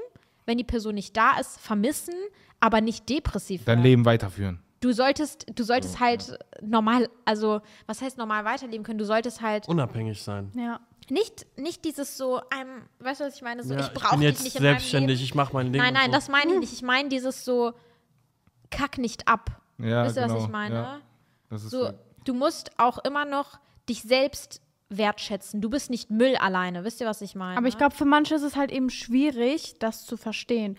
[0.46, 2.16] wenn die Person nicht da ist, vermissen,
[2.60, 3.84] aber nicht depressiv Dein werden.
[3.84, 4.60] Leben weiterführen.
[4.80, 9.00] Du solltest, du solltest halt normal, also was heißt normal weiterleben können?
[9.00, 10.52] Du solltest halt Unabhängig sein.
[10.56, 10.80] Ja.
[11.10, 13.64] Nicht, nicht dieses so, einem, weißt du, was ich meine?
[13.64, 14.80] So, Ja, ich brauche bin dich jetzt nicht in meinem Leben.
[14.80, 15.82] selbstständig, ich mache mein Ding.
[15.82, 16.12] Nein, nein, so.
[16.12, 16.74] das meine ich nicht.
[16.74, 17.74] Ich meine dieses so,
[18.72, 19.62] kack nicht ab.
[19.78, 20.36] Ja, Wisst ihr, genau.
[20.36, 20.76] was ich meine?
[20.76, 21.00] Ja,
[21.50, 21.94] das ist So, so.
[22.26, 25.62] du musst auch immer noch dich selbst wertschätzen.
[25.62, 26.84] Du bist nicht Müll alleine.
[26.84, 27.58] Wisst ihr, was ich meine?
[27.58, 30.78] Aber ich glaube, für manche ist es halt eben schwierig, das zu verstehen.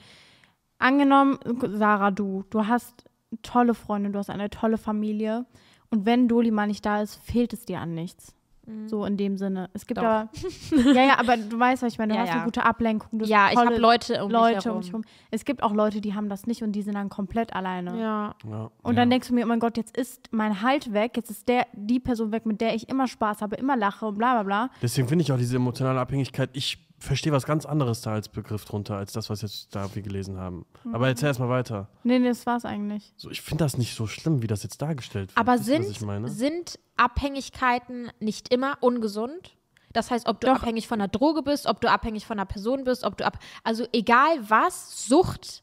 [0.79, 1.39] Angenommen,
[1.75, 3.05] Sarah, du, du hast
[3.43, 5.45] tolle Freunde, du hast eine tolle Familie
[5.91, 8.35] und wenn Doli mal nicht da ist, fehlt es dir an nichts.
[8.87, 9.71] So in dem Sinne.
[9.73, 10.05] Es gibt Mhm.
[10.05, 10.09] Doch.
[10.11, 10.29] aber,
[10.95, 12.13] ja, ja, aber du weißt, was ich meine.
[12.13, 12.35] Du Ja, hast ja.
[12.37, 13.21] eine gute Ablenkung.
[13.25, 14.81] Ja, ich habe Leute um Leute mich um herum.
[14.83, 15.05] dich rum.
[15.31, 17.99] Es gibt auch Leute, die haben das nicht und die sind dann komplett alleine.
[17.99, 18.35] Ja.
[18.49, 18.71] Ja.
[18.83, 21.49] Und dann denkst du mir, oh mein Gott, jetzt ist mein Halt weg, jetzt ist
[21.49, 24.43] der, die Person weg, mit der ich immer Spaß habe, immer lache und bla bla
[24.43, 24.71] bla.
[24.83, 28.65] Deswegen finde ich auch diese emotionale Abhängigkeit, ich verstehe was ganz anderes da als Begriff
[28.65, 30.67] drunter, als das, was jetzt da wir gelesen haben.
[30.93, 31.89] Aber erzähl erst mal weiter.
[32.03, 33.13] Nee, nee, das war's eigentlich.
[33.17, 35.39] So, ich finde das nicht so schlimm, wie das jetzt dargestellt wird.
[35.39, 36.29] Aber ihr, sind, meine?
[36.29, 39.55] sind Abhängigkeiten nicht immer ungesund?
[39.93, 40.57] Das heißt, ob du Doch.
[40.57, 43.39] abhängig von einer Droge bist, ob du abhängig von einer Person bist, ob du ab.
[43.65, 45.63] Also egal was, Sucht.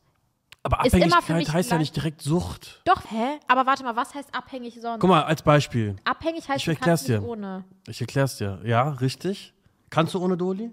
[0.63, 2.81] Aber ist immer für Abhängigkeit mich heißt ja nicht direkt Sucht.
[2.85, 3.39] Doch, hä?
[3.47, 4.99] Aber warte mal, was heißt abhängig sonst?
[4.99, 5.95] Guck mal, als Beispiel.
[6.05, 7.27] abhängig heißt, ich du erklär's kannst nicht dir.
[7.27, 7.65] ohne.
[7.87, 8.61] Ich erklär's dir.
[8.63, 9.53] Ja, richtig.
[9.91, 10.71] Kannst du ohne Doli?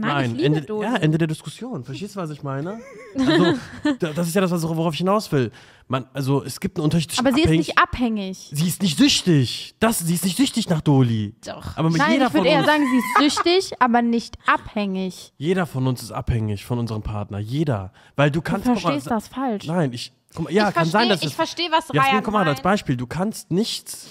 [0.00, 0.86] Nein, liebe Ende, Doli.
[0.86, 1.84] Ja, Ende der Diskussion.
[1.84, 2.80] Verstehst du, was ich meine?
[3.18, 3.54] Also,
[3.98, 5.50] da- das ist ja das, worauf ich hinaus will.
[5.88, 8.50] Man, also, es gibt einen Unterschied zwischen Aber sie ist abhängig- nicht abhängig.
[8.52, 9.74] Sie ist nicht süchtig.
[9.80, 11.34] Das, sie ist nicht süchtig nach Doli.
[11.44, 11.76] Doch.
[11.76, 12.84] Aber Nein, jeder, ich würde eher sagen,
[13.18, 15.32] sie ist süchtig, aber nicht abhängig.
[15.38, 17.38] jeder von uns ist abhängig von unserem Partner.
[17.38, 17.92] Jeder.
[18.16, 18.66] Weil du Du kannst.
[18.66, 19.66] mal, verstehst das falsch.
[19.66, 20.12] Nein, ich.
[20.38, 22.60] Mal, ja, ich kann verstehe, sein, dass ich verstehe, was Jasmin, Ryan guck mal, als.
[22.62, 24.06] Beispiel, du kannst nichts,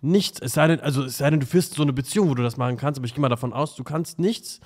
[0.00, 2.44] nichts, es sei denn, also es sei denn, du führst so eine Beziehung, wo du
[2.44, 4.60] das machen kannst, aber ich gehe mal davon aus, du kannst nichts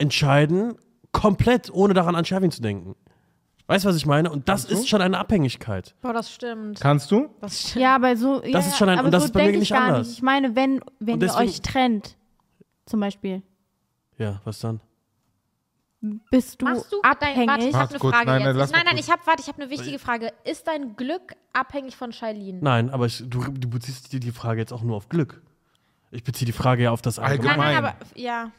[0.00, 0.74] entscheiden,
[1.12, 2.94] komplett, ohne daran an Sherwin zu denken.
[3.66, 4.30] Weißt du, was ich meine?
[4.30, 5.94] Und das ist schon eine Abhängigkeit.
[6.02, 6.80] Boah, das stimmt.
[6.80, 7.28] Kannst du?
[7.40, 7.82] Das stimmt.
[7.82, 8.42] Ja, aber so.
[8.44, 10.08] ja, ist schon ein- aber und das so ist bei mir nicht gar anders.
[10.08, 10.16] nicht.
[10.16, 12.16] Ich meine, wenn, wenn Und ihr deswegen- euch trennt,
[12.86, 13.42] zum Beispiel,
[14.18, 14.80] Ja, was dann?
[16.30, 17.48] bist du, Machst du dein, abhängig.
[17.48, 18.72] warte, ich habe eine Frage nein, nein, jetzt.
[18.72, 19.06] nein, nein, kurz.
[19.06, 20.32] ich habe, warte, ich habe eine wichtige Frage.
[20.44, 22.58] Ist dein Glück abhängig von Shailene?
[22.62, 25.42] Nein, aber ich, du, du beziehst die, die Frage jetzt auch nur auf Glück.
[26.10, 27.58] Ich beziehe die Frage ja auf das Allgemein.
[27.58, 27.82] Nein, Allgemeine.
[27.86, 28.50] nein, aber ja,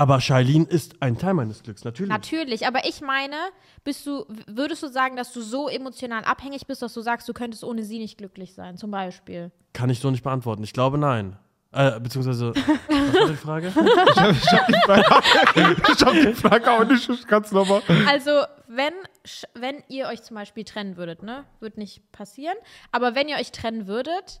[0.00, 2.08] Aber Shailene ist ein Teil meines Glücks, natürlich.
[2.08, 2.66] natürlich.
[2.66, 3.36] Aber ich meine,
[3.84, 7.34] bist du, würdest du sagen, dass du so emotional abhängig bist, dass du sagst, du
[7.34, 9.50] könntest ohne sie nicht glücklich sein, zum Beispiel?
[9.74, 10.62] Kann ich so nicht beantworten.
[10.64, 11.36] Ich glaube, nein.
[11.72, 13.68] Äh, beziehungsweise, was war die Frage?
[13.68, 17.06] Ich habe ich hab die, Frage- ich hab die Frage auch nicht.
[17.10, 17.82] Ich kann's nochmal.
[18.08, 18.30] Also,
[18.68, 18.94] wenn,
[19.52, 21.44] wenn ihr euch zum Beispiel trennen würdet, ne?
[21.60, 22.56] Wird nicht passieren.
[22.90, 24.40] Aber wenn ihr euch trennen würdet,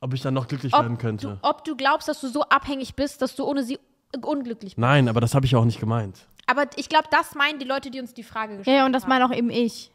[0.00, 1.26] Ob ich dann noch glücklich werden ob könnte.
[1.28, 3.78] du, ob du glaubst, dass du so abhängig bist, dass du ohne sie
[4.24, 4.78] unglücklich bist.
[4.78, 6.26] Nein, aber das habe ich auch nicht gemeint.
[6.46, 9.02] Aber ich glaube, das meinen die Leute, die uns die Frage gestellt ja, und das
[9.02, 9.10] haben.
[9.10, 9.90] meine auch eben ich.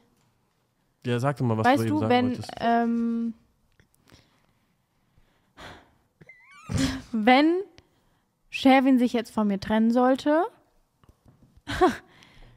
[1.05, 3.33] Ja, sag doch mal, was weißt du eben du, sagen wenn, ähm,
[7.11, 7.61] wenn
[8.49, 10.43] Sherwin sich jetzt von mir trennen sollte,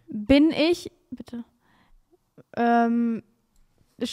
[0.09, 1.45] bin ich, bitte,
[2.57, 3.23] ähm,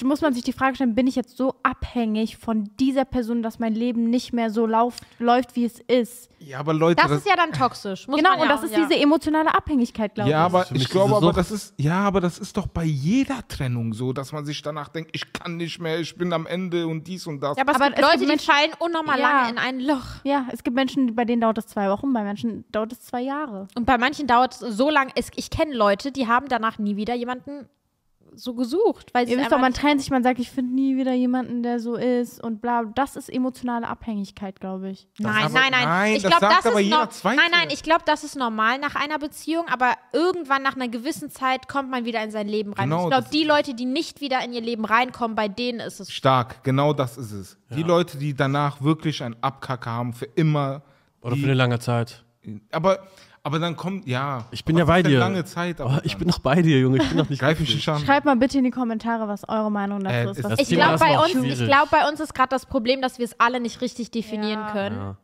[0.04, 3.58] muss man sich die Frage stellen, bin ich jetzt so abhängig von dieser Person, dass
[3.60, 6.30] mein Leben nicht mehr so lauf, läuft, wie es ist?
[6.40, 8.08] Ja, aber Leute, Das das, ist ja dann toxisch.
[8.08, 8.86] Muss genau, man ja und das ist ja.
[8.88, 10.54] diese emotionale Abhängigkeit, glaube ja, ich.
[10.54, 13.48] aber für mich ich glaube, aber das ist, ja, aber das ist doch bei jeder
[13.48, 16.86] Trennung so, dass man sich danach denkt, ich kann nicht mehr, ich bin am Ende
[16.88, 17.58] und dies und das.
[17.58, 19.32] Ja, aber, Aber es gibt Leute, gibt die Menschen- fallen unnormal Ja.
[19.32, 20.24] lange in ein Loch.
[20.24, 23.22] Ja, es gibt Menschen, bei denen dauert es zwei Wochen, bei Menschen dauert es zwei
[23.22, 23.68] Jahre.
[23.76, 25.12] Und bei manchen dauert es so lange.
[25.16, 27.68] Es, ich kenne Leute, die haben danach nie wieder jemanden
[28.34, 29.10] so gesucht.
[29.14, 31.64] Weil sie Ihr wisst doch, man trennt sich, man sagt, ich finde nie wieder jemanden,
[31.64, 32.84] der so ist und bla.
[32.96, 35.08] Das ist emotionale Abhängigkeit, glaube ich.
[35.20, 35.84] Nein, aber- nein, nein.
[35.84, 37.36] nein, ich das glaube, sagt das aber ist jeder noch, Zweite.
[37.42, 41.30] Nein, nein, ich glaube, das ist normal nach einer Beziehung, aber irgendwann nach einer gewissen
[41.30, 42.90] Zeit kommt man wieder in sein Leben rein.
[42.90, 45.80] Genau, ich glaube, das- die Leute, die nicht wieder in ihr Leben reinkommen, bei denen
[45.80, 47.58] ist es Stark, genau das ist es.
[47.76, 50.82] Die Leute, die danach wirklich einen Abkack haben, für immer.
[51.22, 52.24] Oder die, für eine lange Zeit.
[52.72, 53.00] aber,
[53.44, 54.46] aber dann kommt, ja.
[54.52, 55.20] Ich bin ja bei ist dir.
[55.20, 55.80] lange Zeit.
[55.82, 56.98] Oh, Aber ich bin noch bei dir, Junge.
[57.02, 57.88] Ich bin noch nicht Greif mich glücklich.
[57.88, 58.06] nicht an.
[58.06, 60.44] Schreibt mal bitte in die Kommentare, was eure Meinung dazu Äh, ist.
[60.44, 63.18] Was Ich glaube, ist bei uns, ich glaub, bei uns ist gerade das Problem, dass
[63.18, 64.72] wir es alle nicht richtig definieren Ja.
[64.72, 64.96] können.
[64.98, 65.18] Ja.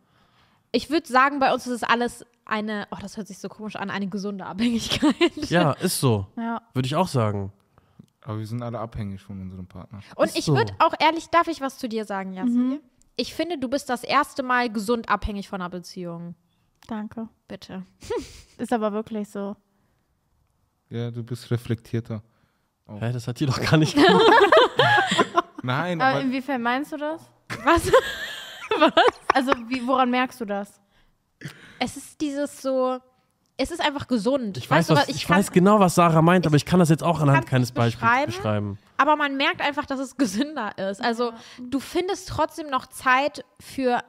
[0.71, 3.75] Ich würde sagen, bei uns ist es alles eine, oh, das hört sich so komisch
[3.75, 5.15] an, eine gesunde Abhängigkeit.
[5.49, 6.27] ja, ist so.
[6.37, 6.61] ja.
[6.73, 7.51] Würde ich auch sagen.
[8.21, 9.99] Aber wir sind alle abhängig von unserem Partner.
[10.15, 10.55] Und Ist ich so.
[10.55, 12.49] würde auch ehrlich, darf ich was zu dir sagen, Jassi?
[12.51, 12.79] Mhm.
[13.15, 16.35] Ich finde, du bist das erste Mal gesund abhängig von einer Beziehung.
[16.87, 17.27] Danke.
[17.47, 17.83] Bitte.
[18.57, 19.55] Ist aber wirklich so.
[20.89, 22.23] Ja, du bist reflektierter.
[22.87, 24.23] Hä, das hat die doch gar nicht gemacht.
[25.63, 27.21] Nein, Aber aber inwiefern meinst du das?
[27.59, 27.91] Was?
[29.33, 30.79] Also, wie, woran merkst du das?
[31.79, 32.99] Es ist dieses so,
[33.57, 34.57] es ist einfach gesund.
[34.57, 36.89] Ich weiß, weißt du, was, ich, weiß genau, was Sarah meint, aber ich kann das
[36.89, 38.31] jetzt auch anhand keines Beispiels beschreiben.
[38.31, 38.79] beschreiben.
[38.97, 41.01] Aber man merkt einfach, dass es gesünder ist.
[41.01, 44.03] Also du findest trotzdem noch Zeit für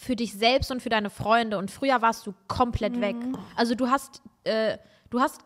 [0.00, 1.58] für dich selbst und für deine Freunde.
[1.58, 3.16] Und früher warst du komplett weg.
[3.54, 4.78] Also du hast, äh,
[5.10, 5.42] du hast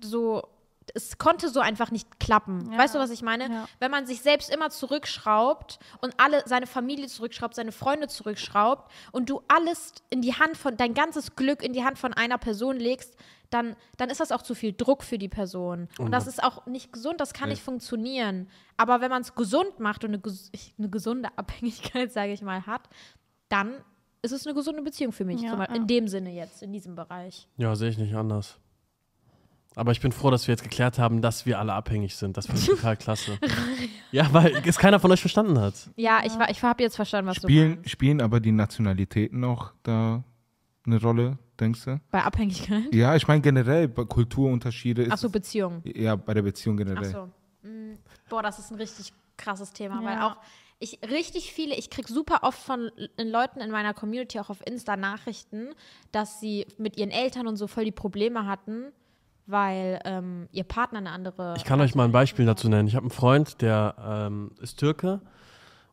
[0.00, 0.46] so,
[0.94, 2.70] es konnte so einfach nicht klappen.
[2.70, 2.78] Ja.
[2.78, 3.50] Weißt du, was ich meine?
[3.52, 3.68] Ja.
[3.80, 9.30] Wenn man sich selbst immer zurückschraubt und alle seine Familie zurückschraubt, seine Freunde zurückschraubt und
[9.30, 12.76] du alles in die Hand von, dein ganzes Glück in die Hand von einer Person
[12.76, 13.16] legst,
[13.50, 15.88] dann, dann ist das auch zu viel Druck für die Person.
[15.98, 17.54] Und das ist auch nicht gesund, das kann Nee.
[17.54, 18.48] nicht funktionieren.
[18.76, 20.22] Aber wenn man es gesund macht und eine,
[20.78, 22.88] eine gesunde Abhängigkeit, sage ich mal, hat,
[23.48, 23.74] dann
[24.22, 25.40] ist es eine gesunde Beziehung für mich.
[25.42, 25.62] Ja.
[25.66, 27.48] In dem Sinne jetzt, in diesem Bereich.
[27.56, 28.58] Ja, sehe ich nicht anders.
[29.78, 32.36] Aber ich bin froh, dass wir jetzt geklärt haben, dass wir alle abhängig sind.
[32.36, 33.38] Das finde ich total klasse.
[34.10, 35.74] Ja, weil es keiner von euch verstanden hat.
[35.96, 37.90] Ja, ich, war- ich habe jetzt verstanden, was du Spielen, meinst.
[37.90, 40.24] spielen aber die Nationalitäten auch da
[40.86, 42.00] eine Rolle, denkst du?
[42.10, 42.94] Bei Abhängigkeit?
[42.94, 45.82] Ja, ich meine generell, bei Kulturunterschiede ist Achso, Beziehung.
[45.84, 47.04] ja bei der Beziehung generell.
[47.08, 47.28] Achso.
[47.62, 47.94] Mm,
[48.30, 50.28] Boah, das ist ein richtig krasses Thema, weil Ja.
[50.28, 50.36] auch
[50.78, 54.96] ich richtig viele, ich kriege super oft von Leuten in meiner Community, auch auf Insta,
[54.96, 55.68] Nachrichten,
[56.12, 58.92] dass sie mit ihren Eltern und so voll die Probleme hatten,
[59.46, 61.54] weil ähm, ihr Partner eine andere.
[61.56, 62.88] Ich kann euch mal ein Beispiel dazu nennen.
[62.88, 63.94] Ich habe einen Freund, der
[64.28, 65.20] ähm, ist Türke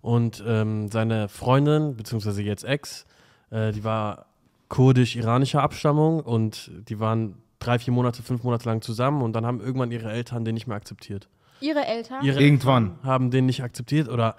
[0.01, 3.05] und ähm, seine Freundin, beziehungsweise jetzt Ex,
[3.51, 4.25] äh, die war
[4.67, 9.61] kurdisch-iranischer Abstammung und die waren drei, vier Monate, fünf Monate lang zusammen und dann haben
[9.61, 11.29] irgendwann ihre Eltern den nicht mehr akzeptiert.
[11.61, 12.25] Ihre Eltern?
[12.25, 12.83] Ihre Irgendwann.
[12.83, 14.35] Eltern haben den nicht akzeptiert oder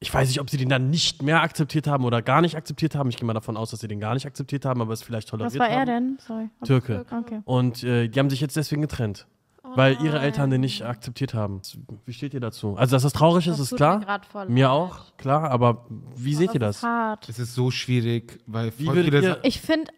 [0.00, 2.94] ich weiß nicht, ob sie den dann nicht mehr akzeptiert haben oder gar nicht akzeptiert
[2.94, 3.08] haben.
[3.08, 5.28] Ich gehe mal davon aus, dass sie den gar nicht akzeptiert haben, aber es vielleicht
[5.28, 5.86] toleriert Was war er haben.
[5.86, 6.18] denn?
[6.20, 6.48] Sorry.
[6.64, 7.04] Türke.
[7.10, 7.40] Okay.
[7.44, 9.26] Und äh, die haben sich jetzt deswegen getrennt.
[9.74, 11.60] weil ihre Eltern den nicht akzeptiert haben.
[12.04, 12.76] Wie steht ihr dazu?
[12.76, 14.20] Also, dass das traurig ist, Das ist tut klar.
[14.46, 15.50] mir Mir auch, klar.
[15.50, 16.88] Aber wie seht ihr Das ist das?
[16.88, 17.28] hart.
[17.28, 19.90] Es ist so schwierig, weil Wie viele ihr- Ich finde,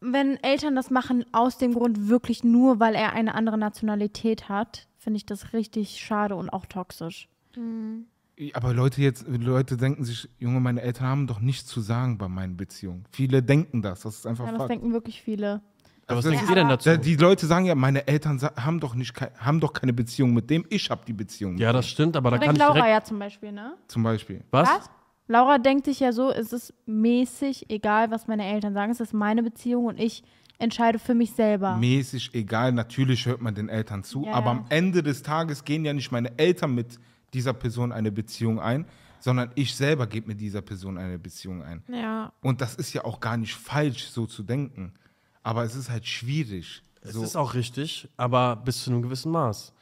[0.00, 4.88] wenn Eltern das machen aus dem Grund wirklich nur, weil er eine andere Nationalität hat,
[4.98, 7.28] finde ich das richtig schade und auch toxisch.
[8.54, 12.28] Aber Leute jetzt, Leute denken sich, Junge, meine Eltern haben doch nichts zu sagen bei
[12.28, 13.04] meinen Beziehungen.
[13.12, 14.70] Viele denken das, das ist einfach Ja, das Fakt.
[14.70, 15.60] denken wirklich viele.
[16.06, 16.88] Aber was denkt das- ihr denn dazu?
[16.90, 20.50] Da- Die Leute sagen ja, meine Eltern haben doch, nicht, haben doch keine Beziehung mit
[20.50, 21.56] dem, ich habe die Beziehung.
[21.58, 23.74] Ja, mit das stimmt, aber da kann denkt ich Laura ja zum Beispiel, ne?
[23.86, 24.42] zum Beispiel.
[24.50, 24.68] Was?
[24.68, 24.90] Was?
[25.28, 28.90] Laura denkt sich ja so, es ist mäßig egal, was meine Eltern sagen.
[28.90, 30.22] Es ist meine Beziehung und ich
[30.58, 31.76] entscheide für mich selber.
[31.76, 34.52] Mäßig egal, natürlich hört man den Eltern zu, Ja, aber ja.
[34.52, 36.98] am Ende des Tages gehen ja nicht meine Eltern mit
[37.34, 38.86] dieser Person eine Beziehung ein,
[39.20, 41.82] sondern ich selber gebe mit dieser Person eine Beziehung ein.
[41.88, 42.32] Ja.
[42.40, 44.94] Und das ist ja auch gar nicht falsch, so zu denken.
[45.42, 46.82] Aber es ist halt schwierig.
[47.02, 47.22] Es So.
[47.22, 49.72] ist auch richtig, aber bis zu einem gewissen Maß.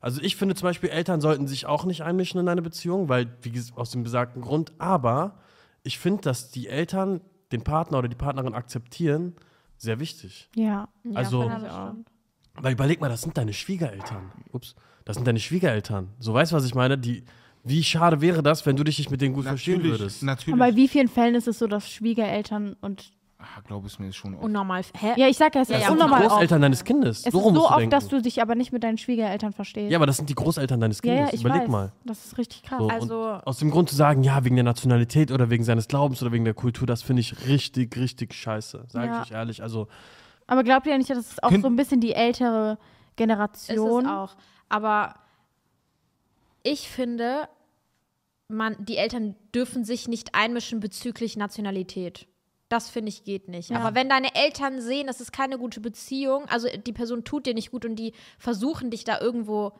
[0.00, 3.34] Also ich finde zum Beispiel, Eltern sollten sich auch nicht einmischen in eine Beziehung, weil,
[3.42, 5.38] wie gesagt, aus dem besagten Grund, aber
[5.82, 7.20] ich finde, dass die Eltern
[7.52, 9.34] den Partner oder die Partnerin akzeptieren,
[9.78, 10.48] sehr wichtig.
[10.54, 10.88] Ja.
[11.14, 11.94] Also- Ja, finde ich auch.
[12.62, 14.32] Weil überleg mal, das sind deine Schwiegereltern.
[14.52, 14.74] Ups,
[15.06, 16.08] das sind deine Schwiegereltern.
[16.18, 16.98] So weißt du, was ich meine?
[16.98, 17.24] Die,
[17.64, 20.22] wie schade wäre das, wenn du dich nicht mit denen gut verstehen natürlich, würdest?
[20.22, 20.54] natürlich.
[20.60, 23.10] Aber bei wie vielen Fällen ist es so, dass Schwiegereltern und.
[23.38, 24.42] Ah, glaube ich mir ist schon oft.
[24.42, 24.82] Unnormal.
[24.98, 25.12] Hä?
[25.16, 26.30] Ja, ich sag ja, es Ja, ist ja, das sind die unnormal oft.
[26.32, 27.18] Großeltern deines Kindes.
[27.18, 27.90] Es so ist so musst du oft, denken.
[27.90, 29.90] dass du dich aber nicht mit deinen Schwiegereltern verstehst.
[29.92, 31.30] Ja, aber das sind die Großeltern deines ja, Kindes.
[31.30, 31.68] ja, ich Überleg weiß.
[31.68, 31.92] mal.
[32.04, 32.78] Das ist richtig krass.
[32.80, 36.22] So, Also- aus dem Grund zu sagen, ja, wegen der Nationalität oder wegen seines Glaubens
[36.22, 38.84] oder wegen der Kultur, das finde ich richtig, richtig scheiße.
[38.88, 39.22] Sage Ja.
[39.22, 39.62] ich euch ehrlich.
[39.62, 39.86] Also,
[40.46, 42.78] Aber glaubt ihr nicht, dass es auch so ein bisschen die ältere Ist
[43.10, 44.06] es Generation?
[44.06, 44.34] auch.
[44.68, 45.14] Aber
[46.62, 47.48] ich finde,
[48.48, 52.26] man, die Eltern dürfen sich nicht einmischen bezüglich Nationalität.
[52.68, 53.70] Das finde ich geht nicht.
[53.70, 53.78] Ja.
[53.78, 57.54] Aber wenn deine Eltern sehen, das ist keine gute Beziehung, also die Person tut dir
[57.54, 59.72] nicht gut und die versuchen dich da irgendwo,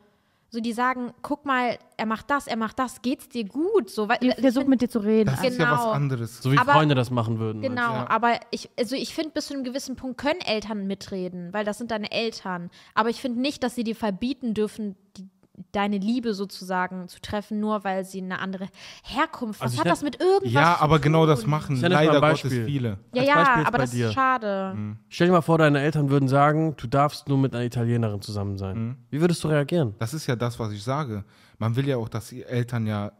[0.49, 3.89] so die sagen, guck mal, er macht das, er macht das, geht's dir gut?
[3.89, 5.29] So, weil, ich mit dir zu reden.
[5.29, 5.91] Das ist ja was Genau.
[5.91, 6.41] anderes.
[6.41, 7.61] so wie Aber- Freunde das machen würden.
[7.61, 8.09] Genau, Ja.
[8.09, 11.77] aber ich, also ich finde, bis zu einem gewissen Punkt können Eltern mitreden, weil das
[11.77, 12.69] sind deine Eltern.
[12.95, 15.27] Aber ich finde nicht, dass sie dir verbieten dürfen, die,
[15.71, 18.67] deine Liebe sozusagen zu treffen, nur weil sie eine andere
[19.03, 19.59] Herkunft.
[19.59, 22.21] Was Also ich hat das mit irgendwas Ja, zu aber genau das machen Ich leider
[22.21, 22.99] Gottes viele.
[23.13, 24.07] Ja, Als ja, aber das dir.
[24.09, 24.95] ist schade.
[25.09, 28.57] Stell dir mal vor, deine Eltern würden sagen, du darfst nur mit einer Italienerin zusammen
[28.57, 28.77] sein.
[28.77, 28.97] Mhm.
[29.09, 29.95] Wie würdest du reagieren?
[29.97, 31.25] Das ist ja das, was ich sage.
[31.57, 33.11] Man will ja auch, dass die Eltern ja,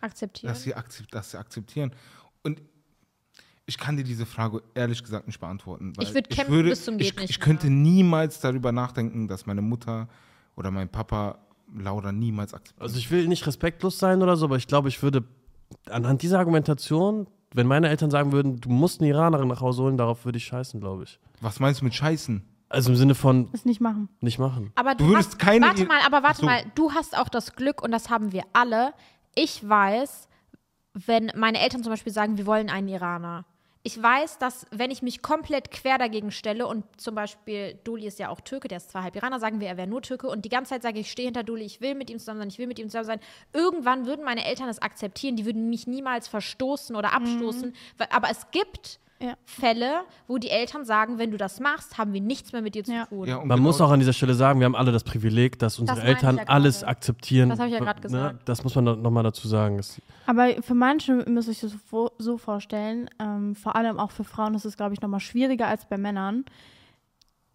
[0.00, 0.52] Akzeptieren.
[0.52, 1.90] dass sie, akzept, dass sie akzeptieren.
[2.42, 2.62] Und
[3.66, 5.92] ich kann dir diese Frage ehrlich gesagt nicht beantworten.
[5.96, 7.44] weil Ich würd kämpfen würde, bis zum ich, geht nicht Ich mehr.
[7.46, 10.08] könnte niemals darüber nachdenken, dass meine Mutter
[10.56, 11.38] oder mein Papa
[11.74, 12.82] Laura niemals akzeptieren.
[12.82, 15.24] Also ich will nicht respektlos sein oder so, aber ich glaube, ich würde
[15.88, 19.96] anhand dieser Argumentation, wenn meine Eltern sagen würden, du musst eine Iranerin nach Hause holen,
[19.96, 21.18] darauf würde ich scheißen, glaube ich.
[21.40, 22.44] Was meinst du mit Scheißen?
[22.68, 24.08] Also im Sinne von Das nicht machen.
[24.20, 24.70] nicht machen.
[24.76, 26.46] Aber Du du, würdest hast, keine Warte mal, aber warte so.
[26.46, 28.92] mal, du hast auch das Glück und das haben wir alle.
[29.34, 30.28] Ich weiß,
[30.94, 33.44] wenn meine Eltern zum Beispiel sagen, wir wollen einen Iraner.
[33.82, 38.18] Ich weiß, dass wenn ich mich komplett quer dagegen stelle und zum Beispiel Duli ist
[38.18, 40.44] ja auch Türke, der ist zwar halb Iraner, sagen wir, er wäre nur Türke und
[40.44, 42.48] die ganze Zeit sage ich, ich stehe hinter Duli, ich will mit ihm zusammen sein,
[42.48, 43.20] ich will mit ihm zusammen sein.
[43.54, 47.74] Irgendwann würden meine Eltern das akzeptieren, die würden mich niemals verstoßen oder abstoßen.
[47.96, 49.34] Weil- Aber es gibt Ja.
[49.44, 52.84] Fälle, wo die Eltern sagen, wenn du das machst, haben wir nichts mehr mit dir
[52.84, 53.04] zu Ja.
[53.04, 53.28] tun.
[53.28, 55.58] Ja, und Man genau- muss auch an dieser Stelle sagen, wir haben alle das Privileg,
[55.58, 57.50] dass unsere ich Eltern ja alles akzeptieren.
[57.50, 58.02] Das habe ich ja gerade Ne?
[58.02, 58.48] gesagt.
[58.48, 59.76] Das muss man nochmal dazu sagen.
[59.76, 64.10] Das, Aber für manche müsst ihr euch das so, so vorstellen, ähm, vor allem auch
[64.10, 66.46] für Frauen ist es, glaube ich, nochmal schwieriger als bei Männern,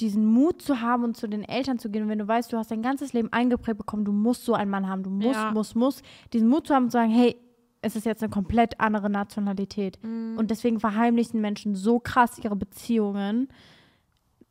[0.02, 2.04] diesen Mut zu haben und zu den Eltern zu gehen.
[2.04, 4.70] Und wenn du weißt, du hast dein ganzes Leben eingeprägt bekommen, du musst so einen
[4.70, 5.52] Mann haben, du musst, Ja.
[5.52, 6.04] musst, musst,
[6.34, 7.38] diesen Mut zu haben und zu sagen, hey,
[7.86, 10.00] es ist jetzt eine komplett andere Nationalität.
[10.04, 10.38] Mhm.
[10.38, 13.48] Und deswegen verheimlichen Menschen so krass ihre Beziehungen,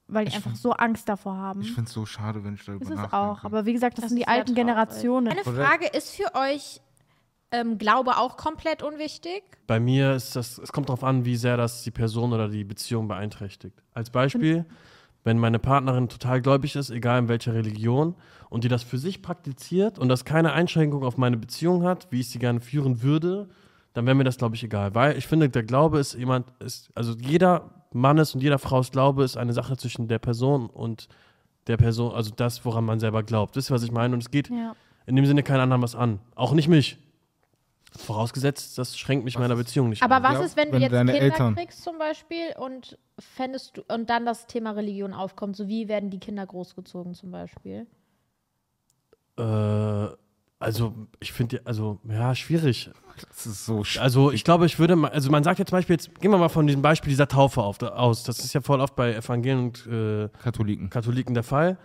[0.06, 1.60] weil die Ich einfach find- so Angst davor haben.
[1.62, 3.16] Ich finde es so schade, wenn ich darüber Ist es nachdenke.
[3.16, 3.44] auch.
[3.44, 4.56] Aber wie gesagt, das, Das sind die ist alten traurig.
[4.66, 5.28] Generationen.
[5.28, 5.42] Eine.
[5.42, 6.80] Frage, ist für euch
[7.50, 9.42] ähm, Glaube auch komplett unwichtig?
[9.66, 12.64] bei mir ist das, es kommt darauf an, wie sehr das die Person oder die
[12.64, 13.82] Beziehung beeinträchtigt.
[13.94, 14.64] Als Beispiel,
[15.24, 18.14] wenn meine Partnerin total gläubig ist, egal in welcher Religion,
[18.50, 22.20] und die das für sich praktiziert und das keine Einschränkung auf meine Beziehung hat, wie
[22.20, 23.48] ich sie gerne führen würde,
[23.94, 24.94] dann wäre mir das, glaube ich, egal.
[24.94, 29.24] Weil ich finde, der Glaube ist jemand, ist, also jeder Mannes und jeder Frau's Glaube
[29.24, 31.08] ist eine Sache zwischen der Person und
[31.66, 33.56] der Person, also das, woran man selber glaubt.
[33.56, 34.14] Wisst ihr, was ich meine?
[34.14, 34.74] Und es geht Ja.
[35.06, 36.18] in dem Sinne keinen anderen was an.
[36.34, 36.98] Auch nicht mich.
[37.96, 40.22] Vorausgesetzt, das schränkt mich Was meiner Beziehung nicht Aber ein.
[40.24, 43.76] was Ja, ist, wenn, wenn du jetzt deine Kinder Eltern- kriegst zum Beispiel und fändest
[43.76, 45.54] du und dann das Thema Religion aufkommt?
[45.56, 47.86] So wie werden die Kinder großgezogen zum Beispiel?
[49.38, 50.06] Äh,
[50.58, 52.90] also, ich finde, also, ja, schwierig.
[53.28, 55.76] Das ist so sch Also, ich glaube, ich würde mal, also, man sagt ja zum
[55.76, 58.24] Beispiel, jetzt gehen wir mal von diesem Beispiel dieser Taufe auf, aus.
[58.24, 60.90] Das ist ja voll oft bei Evangelien und äh, Katholiken.
[60.90, 61.78] Katholiken der Fall.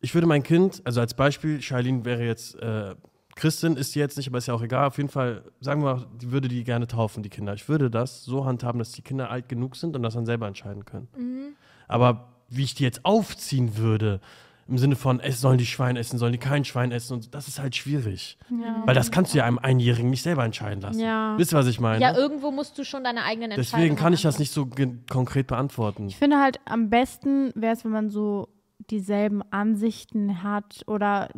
[0.00, 2.94] Ich würde mein Kind, also als Beispiel, Charlene wäre jetzt äh,
[3.38, 4.86] Christin, ist sie jetzt nicht, aber ist ja auch egal.
[4.86, 7.54] Auf jeden Fall, sagen wir mal, die würde die gerne taufen, die Kinder.
[7.54, 10.48] Ich würde das so handhaben, dass die Kinder alt genug sind und das dann selber
[10.48, 11.56] entscheiden können.
[11.86, 14.20] Aber wie ich die jetzt aufziehen würde,
[14.66, 17.48] im Sinne von, es sollen die Schwein essen, sollen die kein Schwein essen, und das
[17.48, 18.36] ist halt schwierig.
[18.50, 18.82] Ja.
[18.84, 21.00] Weil das kannst du ja einem Einjährigen nicht selber entscheiden lassen.
[21.00, 21.38] Ja.
[21.38, 22.02] Wisst ihr, was ich meine?
[22.02, 24.68] Ja, irgendwo musst du schon deine eigenen Entscheidungen Deswegen kann ich das nicht so
[25.08, 26.08] konkret beantworten.
[26.08, 28.48] Ich finde halt am besten wäre es, wenn man so
[28.90, 31.30] dieselben Ansichten hat oder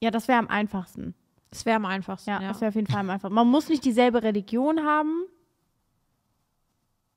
[0.00, 1.14] ja, das wäre am einfachsten.
[1.50, 2.30] Es wäre am einfachsten.
[2.30, 3.34] Ja, Ja, das wäre auf jeden Fall am einfachsten.
[3.34, 5.24] Man muss nicht dieselbe Religion haben.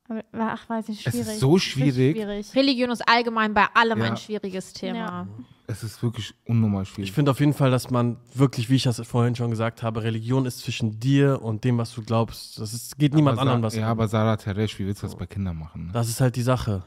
[0.10, 1.28] Aber, ach, weiß ich, Es schwierig.
[1.34, 2.16] ist so Es schwierig.
[2.18, 2.56] schwierig.
[2.56, 4.06] Religion ist allgemein bei allem Ja.
[4.06, 4.98] ein schwieriges Thema.
[4.98, 5.28] Ja.
[5.66, 7.10] Es ist wirklich unnormal schwierig.
[7.10, 10.04] Ich finde auf jeden Fall, dass man wirklich, wie ich das vorhin schon gesagt habe,
[10.04, 12.60] Religion ist zwischen dir und dem, was du glaubst.
[12.60, 13.92] Das ist, geht niemand aber Sa- anderen was Ja, an.
[13.92, 15.88] aber Sarah Teresh, wie willst du das bei Kindern machen?
[15.88, 15.92] Ne?
[15.94, 16.84] Das ist halt die Sache.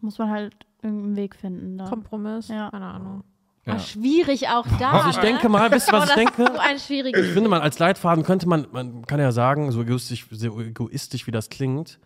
[0.00, 1.76] Muss man halt irgendeinen Weg finden.
[1.76, 1.84] Da.
[1.84, 2.48] Kompromiss?
[2.48, 2.70] Ja.
[2.70, 3.22] Keine Ahnung.
[3.66, 3.78] Ja.
[3.78, 4.90] Schwierig auch da.
[4.92, 5.22] Also ich ne?
[5.22, 6.42] denke mal, wisst ihr, was Oh, ich das denke?
[6.42, 9.70] ist so ein schwieriges Ich finde, man als Leitfaden könnte man, man kann ja sagen,
[9.72, 11.98] so egoistisch, so egoistisch wie das klingt,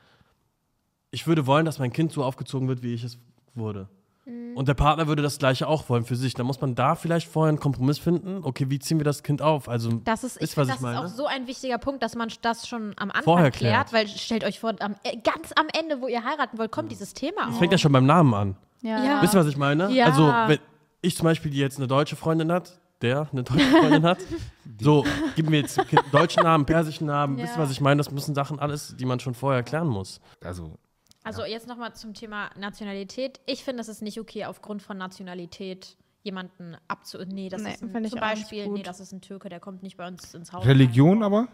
[1.11, 3.19] ich würde wollen, dass mein Kind so aufgezogen wird, wie ich es
[3.55, 3.89] wurde.
[4.27, 4.57] Mhm.
[4.57, 6.35] Und der Partner würde das Gleiche auch wollen für sich.
[6.35, 8.41] Da muss man da vielleicht vorher einen Kompromiss finden.
[8.43, 9.69] Okay, wie ziehen wir das Kind auf?
[9.69, 11.01] Also, Das ist, ihr, was find, ich das ist meine?
[11.01, 13.93] auch so ein wichtiger Punkt, dass man das schon am Anfang Vorher klärt, klärt.
[13.93, 17.15] weil stellt euch vor, am, äh, ganz am Ende, wo ihr heiraten wollt, kommt dieses
[17.15, 17.59] Thema das auf.
[17.61, 18.57] fängt ja schon beim Namen an.
[18.83, 19.05] Ja.
[19.05, 19.23] Ja.
[19.23, 19.91] Wisst ihr, was ich meine?
[19.93, 20.07] Ja.
[20.07, 20.59] Also, wenn
[21.05, 24.19] ich zum Beispiel, die jetzt eine deutsche Freundin hat, der eine deutsche Freundin hat,
[24.81, 25.05] so,
[25.37, 27.37] gib mir jetzt einen deutschen Namen, persischen Namen.
[27.37, 27.63] Wisst ihr, Ja.
[27.63, 27.99] was ich meine?
[27.99, 30.21] Das müssen Sachen alles, die man schon vorher klären muss.
[30.43, 30.79] Also,
[31.23, 33.41] Also jetzt nochmal zum Thema Nationalität.
[33.47, 37.19] Ich finde, es ist nicht okay, aufgrund von Nationalität jemanden abzu...
[37.27, 39.97] Nee, das Nee, ist ein, zum Beispiel, nee, das ist ein Türke, der kommt nicht
[39.99, 40.65] bei uns ins Haus.
[40.65, 41.49] Religion aber?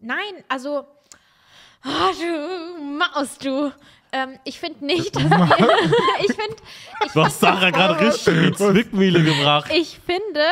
[0.00, 0.84] Nein, also...
[1.82, 3.70] Ah, du Maus, du.
[4.12, 5.30] Ähm, ich finde nicht, dass wir,
[6.20, 6.56] ich finde,
[7.12, 9.70] Du hast Sarah gerade richtig in die Zwickmühle gebracht.
[9.74, 10.44] ich finde,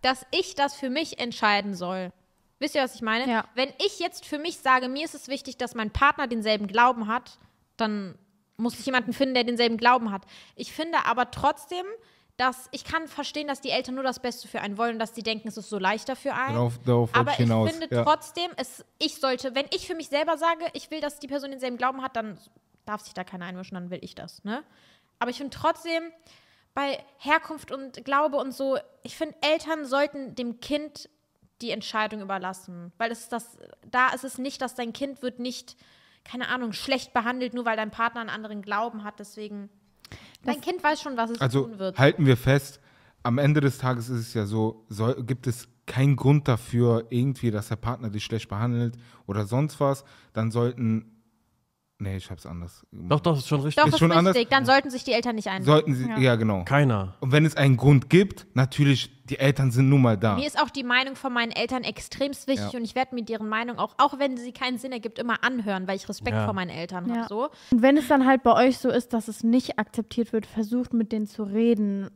[0.00, 2.10] dass ich das für mich entscheiden soll.
[2.58, 3.30] Wisst ihr, was ich meine?
[3.30, 3.44] Ja.
[3.54, 7.08] Wenn ich jetzt für mich sage, mir ist es wichtig, dass mein Partner denselben Glauben
[7.08, 7.38] hat,
[7.76, 8.16] dann
[8.56, 10.22] muss ich jemanden finden, der denselben Glauben hat.
[10.54, 11.84] Ich finde aber trotzdem,
[12.36, 15.14] dass ich kann verstehen, dass die Eltern nur das Beste für einen wollen und dass
[15.14, 16.54] sie denken, es ist so leichter für einen.
[16.54, 17.70] Darauf, darauf Aber ich ich hinaus.
[17.70, 18.04] finde ja.
[18.04, 21.50] trotzdem, es, ich sollte, wenn ich für mich selber sage, ich will, dass die Person
[21.50, 22.38] denselben Glauben hat, dann
[22.84, 24.44] darf sich da keiner einmischen, dann will ich das.
[24.44, 24.62] Ne?
[25.18, 26.02] Aber ich finde trotzdem,
[26.74, 31.08] bei Herkunft und Glaube und so, ich finde, Eltern sollten dem Kind
[31.60, 32.92] die Entscheidung überlassen.
[32.98, 33.58] Weil es ist das,
[33.90, 35.76] da ist es nicht, dass dein Kind wird nicht,
[36.24, 39.18] keine Ahnung, schlecht behandelt, nur weil dein Partner einen anderen Glauben hat.
[39.20, 39.68] Deswegen,
[40.44, 41.98] dein Kind weiß schon, was es Also tun wird.
[41.98, 42.80] halten wir fest,
[43.22, 47.50] am Ende des Tages ist es ja so, soll, gibt es keinen Grund dafür, irgendwie,
[47.50, 51.21] dass der Partner dich schlecht behandelt oder sonst was, dann sollten
[52.02, 52.84] Nee, ich hab's anders.
[52.90, 53.76] Doch, doch, ist schon richtig.
[53.76, 54.26] Doch, Ist ist, schon richtig.
[54.36, 54.48] anders.
[54.50, 55.62] Dann sollten sich die Eltern nicht ein.
[55.62, 56.18] Sollten sie, Ja.
[56.18, 56.64] ja, genau.
[56.64, 57.14] Keiner.
[57.20, 60.34] Und wenn es einen Grund gibt, natürlich, die Eltern sind nun mal da.
[60.34, 62.78] Mir ist auch die Meinung von meinen Eltern extremst wichtig Ja.
[62.78, 65.86] und ich werde mir deren Meinung auch, auch wenn sie keinen Sinn ergibt, immer anhören,
[65.86, 66.44] weil ich Respekt Ja.
[66.44, 67.14] vor meinen Eltern Ja.
[67.18, 67.28] habe.
[67.28, 67.50] So.
[67.70, 70.92] Und wenn es dann halt bei euch so ist, dass es nicht akzeptiert wird, versucht
[70.94, 72.10] mit denen zu reden,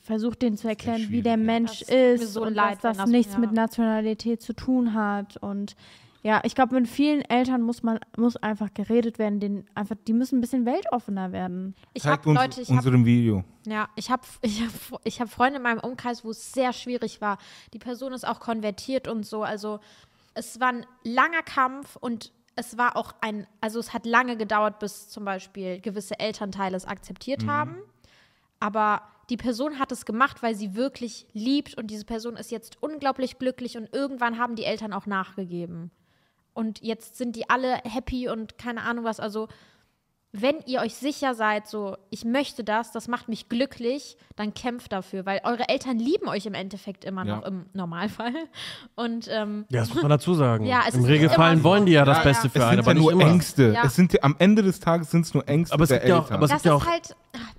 [0.00, 1.36] versucht denen zu erklären, wie der.
[1.36, 3.40] Mensch ist so und leid, dass das nichts ja.
[3.40, 5.76] mit Nationalität zu tun hat und
[6.22, 10.12] ja, ich glaube, mit vielen Eltern muss man muss einfach geredet werden, denen einfach, die
[10.12, 11.76] müssen ein bisschen weltoffener werden.
[11.94, 13.44] Ich Zeigt habe uns Leute, ich unserem Video.
[13.66, 17.20] Ja, ich habe ich hab, ich hab Freunde in meinem Umkreis, wo es sehr schwierig
[17.20, 17.38] war.
[17.72, 19.42] Die Person ist auch konvertiert und so.
[19.42, 19.78] Also
[20.34, 24.80] es war ein langer Kampf und es war auch ein, also es hat lange gedauert,
[24.80, 27.76] bis zum Beispiel gewisse Elternteile es akzeptiert haben.
[28.58, 32.82] Aber die Person hat es gemacht, weil sie wirklich liebt und diese Person ist jetzt
[32.82, 35.92] unglaublich glücklich und irgendwann haben die Eltern auch nachgegeben.
[36.58, 39.20] Und jetzt sind die alle happy und keine Ahnung was.
[39.20, 39.46] Also
[40.32, 44.92] wenn ihr euch sicher seid, so, ich möchte das, das macht mich glücklich, dann kämpft
[44.92, 47.36] dafür, weil eure Eltern lieben euch im Endeffekt immer Ja.
[47.36, 48.34] noch im Normalfall.
[48.96, 50.66] Und ähm, Ja, das muss man dazu sagen.
[50.66, 52.50] Ja, es Im Regelfall wollen die ja das Ja, Beste ja.
[52.50, 53.22] für Es einen, sind aber nur immer.
[53.24, 53.72] Ängste.
[53.72, 53.84] Ja.
[53.84, 56.08] Es sind ja, am Ende des Tages sind es nur Ängste Aber es der gibt
[56.08, 56.36] ja auch- Eltern.
[56.36, 57.16] aber es das ja ist auch- halt,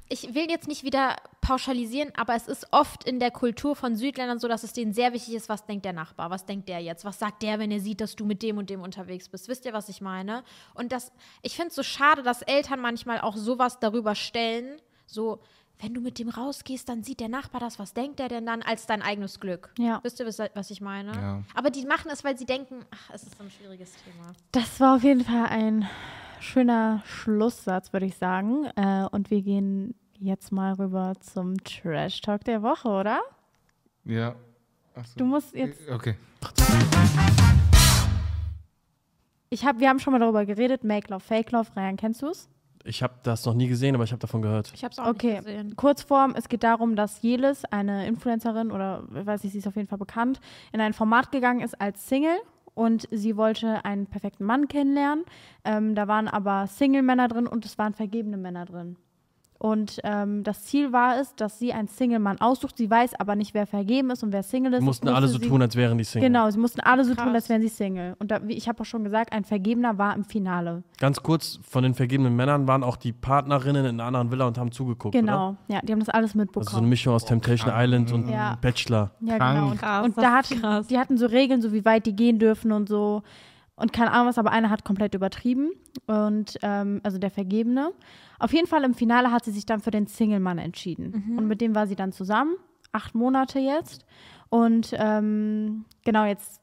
[0.10, 4.39] ich will jetzt nicht wieder pauschalisieren, aber es ist oft in der Kultur von Südländern
[4.39, 7.05] so, dass es denen sehr wichtig ist, was denkt der Nachbar, was denkt der jetzt,
[7.05, 9.47] was sagt der, wenn er sieht, dass du mit dem und dem unterwegs bist.
[9.47, 10.43] Wisst ihr, was ich meine?
[10.74, 11.12] Und das,
[11.43, 15.39] ich finde es so schade, dass Eltern manchmal auch sowas darüber stellen, so,
[15.80, 18.61] wenn du mit dem rausgehst, dann sieht der Nachbar das, was denkt der denn dann,
[18.61, 19.73] als dein eigenes Glück.
[19.80, 20.01] Ja.
[20.03, 21.13] Wisst ihr, was, ich meine?
[21.13, 21.43] Ja.
[21.55, 24.34] Aber die machen es, weil sie denken, ach, es ist so ein schwieriges Thema.
[24.51, 25.88] Das war auf jeden Fall ein
[26.41, 28.65] schöner Schlusssatz, würde ich sagen.
[28.75, 33.21] Äh, und wir gehen jetzt mal rüber zum Trash Talk der Woche, oder?
[34.03, 34.36] ja.
[34.95, 35.19] Ach so.
[35.19, 35.88] Du musst jetzt.
[35.88, 36.15] Okay.
[39.49, 40.84] Ich hab, wir haben schon mal darüber geredet.
[40.84, 41.69] Make Love, Fake Love.
[41.75, 42.49] Ryan, kennst du es?
[42.84, 44.71] Ich habe das noch nie gesehen, aber ich habe davon gehört.
[44.73, 45.34] Ich habe es auch Okay.
[45.34, 45.75] nicht gesehen.
[45.75, 49.88] Kurzform, es geht darum, dass Jelis, eine Influencerin oder weiß ich, sie ist auf jeden
[49.88, 50.39] Fall bekannt,
[50.71, 52.38] in ein Format gegangen ist als Single
[52.75, 55.25] und sie wollte einen perfekten Mann kennenlernen.
[55.65, 58.95] Ähm, da waren aber Single-Männer drin und es waren vergebene Männer drin.
[59.62, 62.78] Und ähm, das Ziel war es, dass sie einen Single-Mann aussucht.
[62.78, 64.80] Sie weiß aber nicht, wer vergeben ist und wer Single ist.
[64.80, 66.30] Die mussten Musste alle so sie- tun, als wären die Single.
[66.30, 67.34] Genau, sie mussten alle so tun, Krass.
[67.36, 68.16] als wären sie Single.
[68.20, 70.84] Und da, wie ich habe auch schon gesagt, ein Vergebener war im Finale.
[70.97, 74.57] Ganz kurz, von den vergebenen Männern waren auch die Partnerinnen in einer anderen Villa und
[74.57, 75.22] haben zugeguckt, oder?
[75.22, 76.89] Genau, ja, die haben das alles Also so eine mitbekommen.
[76.89, 77.84] Mischung aus Temptation krank.
[77.84, 78.57] Island und Ja.
[78.62, 79.12] Bachelor.
[79.20, 79.55] Ja, Krank.
[79.60, 79.72] genau.
[79.72, 82.72] Und, Krass, und da hatten, die hatten so Regeln, so wie weit die gehen dürfen
[82.72, 83.24] und so.
[83.80, 85.71] Und keine Ahnung was, aber einer hat komplett übertrieben.
[86.05, 87.91] Und ähm, also der Vergebene.
[88.38, 91.13] Auf jeden Fall im Finale hat sie sich dann für den Single-Mann entschieden.
[91.38, 92.55] Und mit dem war sie dann zusammen.
[92.91, 94.05] Acht Monate jetzt.
[94.49, 96.61] Und ähm, genau, jetzt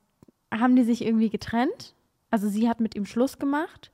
[0.53, 1.95] haben die sich irgendwie getrennt.
[2.31, 3.93] Also sie hat mit ihm Schluss gemacht.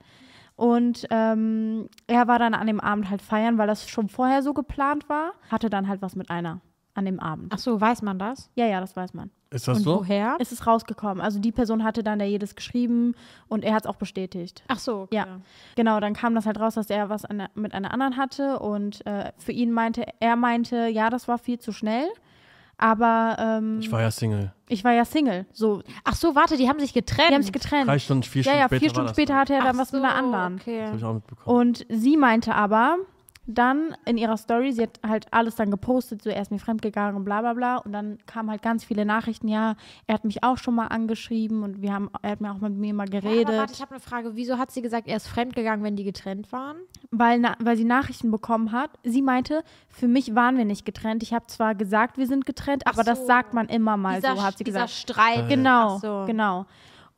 [0.56, 4.52] Und ähm, er war dann an dem Abend halt feiern, weil das schon vorher so
[4.52, 5.32] geplant war.
[5.50, 6.60] Hatte dann halt was mit einer
[6.94, 7.52] an dem Abend.
[7.54, 8.50] Ach so, weiß man das?
[8.54, 9.30] Ja, ja, das weiß man.
[9.50, 10.00] Ist das Und so?
[10.00, 10.36] woher?
[10.40, 11.20] Es ist rausgekommen.
[11.22, 13.14] Also die Person hatte dann da jedes geschrieben
[13.48, 14.62] und er hat es auch bestätigt.
[14.68, 15.16] Ach so, okay.
[15.16, 15.26] Ja.
[15.76, 19.04] Genau, dann kam das halt raus, dass er was der, mit einer anderen hatte und
[19.06, 22.06] äh, für ihn meinte, er meinte, ja, das war viel zu schnell.
[22.78, 24.52] Aber ähm, Ich war ja Single.
[24.68, 25.46] ich war ja Single.
[25.52, 27.30] So, Ach so, warte, die haben sich getrennt.
[27.30, 27.86] die haben sich getrennt.
[27.88, 29.76] Drei Stunden, vier ja, Stunden ja, später vier war Stunden das später hatte er dann
[29.76, 30.56] Ach was mit einer so, anderen.
[30.56, 30.86] Das Okay.
[30.86, 31.56] habe ich auch mitbekommen.
[31.58, 32.96] Und sie meinte aber
[33.46, 37.16] dann in ihrer Story, sie hat halt alles dann gepostet, so er ist mir fremdgegangen
[37.16, 37.76] und bla bla bla.
[37.78, 39.74] Und dann kamen halt ganz viele Nachrichten, ja,
[40.06, 42.74] er hat mich auch schon mal angeschrieben und wir haben, er hat mir auch mit
[42.74, 43.48] mir mal Ja, geredet.
[43.48, 44.36] aber warte, ich habe eine Frage.
[44.36, 46.76] Wieso hat sie gesagt, er ist fremdgegangen, wenn die getrennt waren?
[47.14, 48.90] weil, na, weil sie Nachrichten bekommen hat.
[49.04, 51.22] Sie meinte, für mich waren wir nicht getrennt.
[51.22, 53.26] Ich habe zwar gesagt, wir sind getrennt, Ach aber das so.
[53.26, 54.98] sagt man immer mal dieser, so, hat sie dieser gesagt.
[54.98, 55.48] Streit.
[55.48, 56.24] Genau, Ach so.
[56.26, 56.64] genau.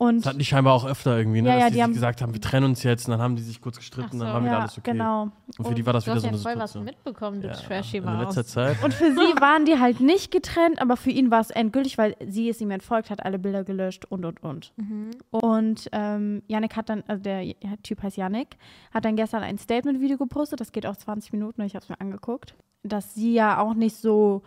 [0.05, 1.49] Und Das hatten die scheinbar auch öfter irgendwie, ne?
[1.51, 3.43] Ja, dass ja, die, haben- gesagt haben, wir trennen uns jetzt und dann haben die
[3.43, 4.35] sich kurz gestritten Ach und dann so.
[4.35, 4.91] war wieder ja, alles okay.
[4.93, 5.29] genau.
[5.59, 6.85] Und für die war das Du wieder hast so ja eine voll was Situation.
[6.85, 8.45] mitbekommen, du Trashy in letzter.
[8.45, 8.83] Zeit.
[8.83, 12.17] Und für sie waren die halt nicht getrennt, aber für ihn war es endgültig, weil
[12.27, 14.73] sie es ihm entfolgt hat, alle Bilder gelöscht und und und.
[14.77, 15.11] Mhm.
[15.31, 18.57] Und ähm, Yannick hat dann, also der Typ heißt Yannick,
[18.93, 22.01] hat dann gestern ein Statement-Video gepostet, das geht auch 20 Minuten, ich habe es mir
[22.01, 24.43] angeguckt, dass sie ja auch nicht so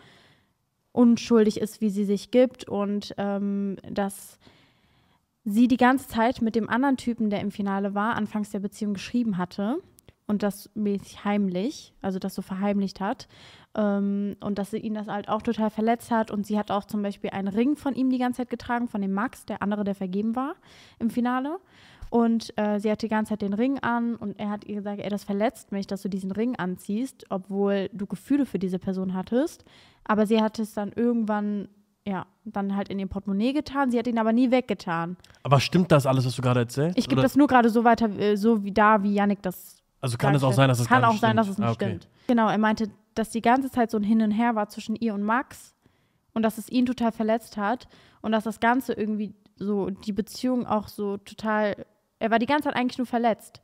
[0.91, 4.39] unschuldig ist, wie sie sich gibt und ähm, dass
[5.50, 8.93] sie die ganze Zeit mit dem anderen Typen, der im Finale war, anfangs der Beziehung
[8.93, 9.78] geschrieben hatte
[10.28, 13.30] und das mäßig heimlich, also das so verheimlicht hat
[13.74, 16.84] ähm, und dass sie ihn das halt auch total verletzt hat und sie hat auch
[16.84, 19.86] zum Beispiel einen Ring von ihm die ganze Zeit getragen, von dem Max, der andere,
[19.86, 20.56] der vergeben war
[21.00, 21.60] im Finale.
[22.10, 25.02] Und äh, sie hat die ganze Zeit den Ring an und er hat ihr gesagt,
[25.02, 29.14] ey, das verletzt mich, dass du diesen Ring anziehst, obwohl du Gefühle für diese Person
[29.14, 29.66] hattest,
[30.06, 31.68] aber sie hat es dann irgendwann
[32.08, 33.91] ja, dann halt in ihr Portemonnaie getan.
[33.91, 35.18] Sie hat ihn aber nie weggetan.
[35.43, 36.97] Aber stimmt das alles, was du gerade erzählst?
[36.97, 40.18] Ich gebe das nur gerade so weiter, äh, so wie da, wie Yannick das Also
[40.18, 41.39] kann es auch sein, dass es Kann gar auch nicht sein, stimmt.
[41.39, 41.86] dass es nicht Ah, okay.
[41.99, 42.08] stimmt.
[42.28, 45.14] Genau, er meinte, dass die ganze Zeit so ein Hin und Her war zwischen ihr
[45.14, 45.76] und Max
[46.34, 47.88] und dass es ihn total verletzt hat
[48.22, 51.86] und dass das Ganze irgendwie so, die Beziehung auch so total,
[52.20, 53.62] er war die ganze Zeit eigentlich nur verletzt.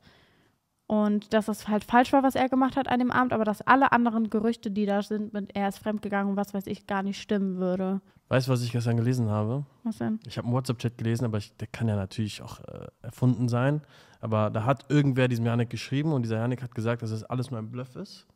[0.86, 3.62] Und dass das halt falsch war, was er gemacht hat an dem Abend, aber dass
[3.62, 7.02] alle anderen Gerüchte, die da sind, mit er ist fremdgegangen und was weiß ich, gar
[7.02, 8.02] nicht stimmen würde.
[8.28, 9.64] Weißt du, was ich gestern gelesen habe?
[9.82, 10.18] Was denn?
[10.26, 13.82] Ich habe einen WhatsApp-Chat gelesen, aber ich, der kann ja natürlich auch äh, erfunden sein.
[14.20, 17.50] Aber da hat irgendwer diesem Janik geschrieben und dieser Janik hat gesagt, dass das alles
[17.50, 18.26] nur ein Bluff ist.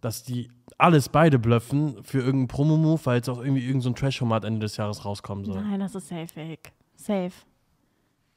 [0.00, 3.94] Dass die alles beide bluffen für irgendeinen Promo-Move, weil jetzt auch irgendwie irgendein so ein
[3.94, 5.62] Trash-Format Ende des Jahres rauskommen soll.
[5.62, 6.72] Nein, das ist safe fake.
[6.96, 7.32] Safe.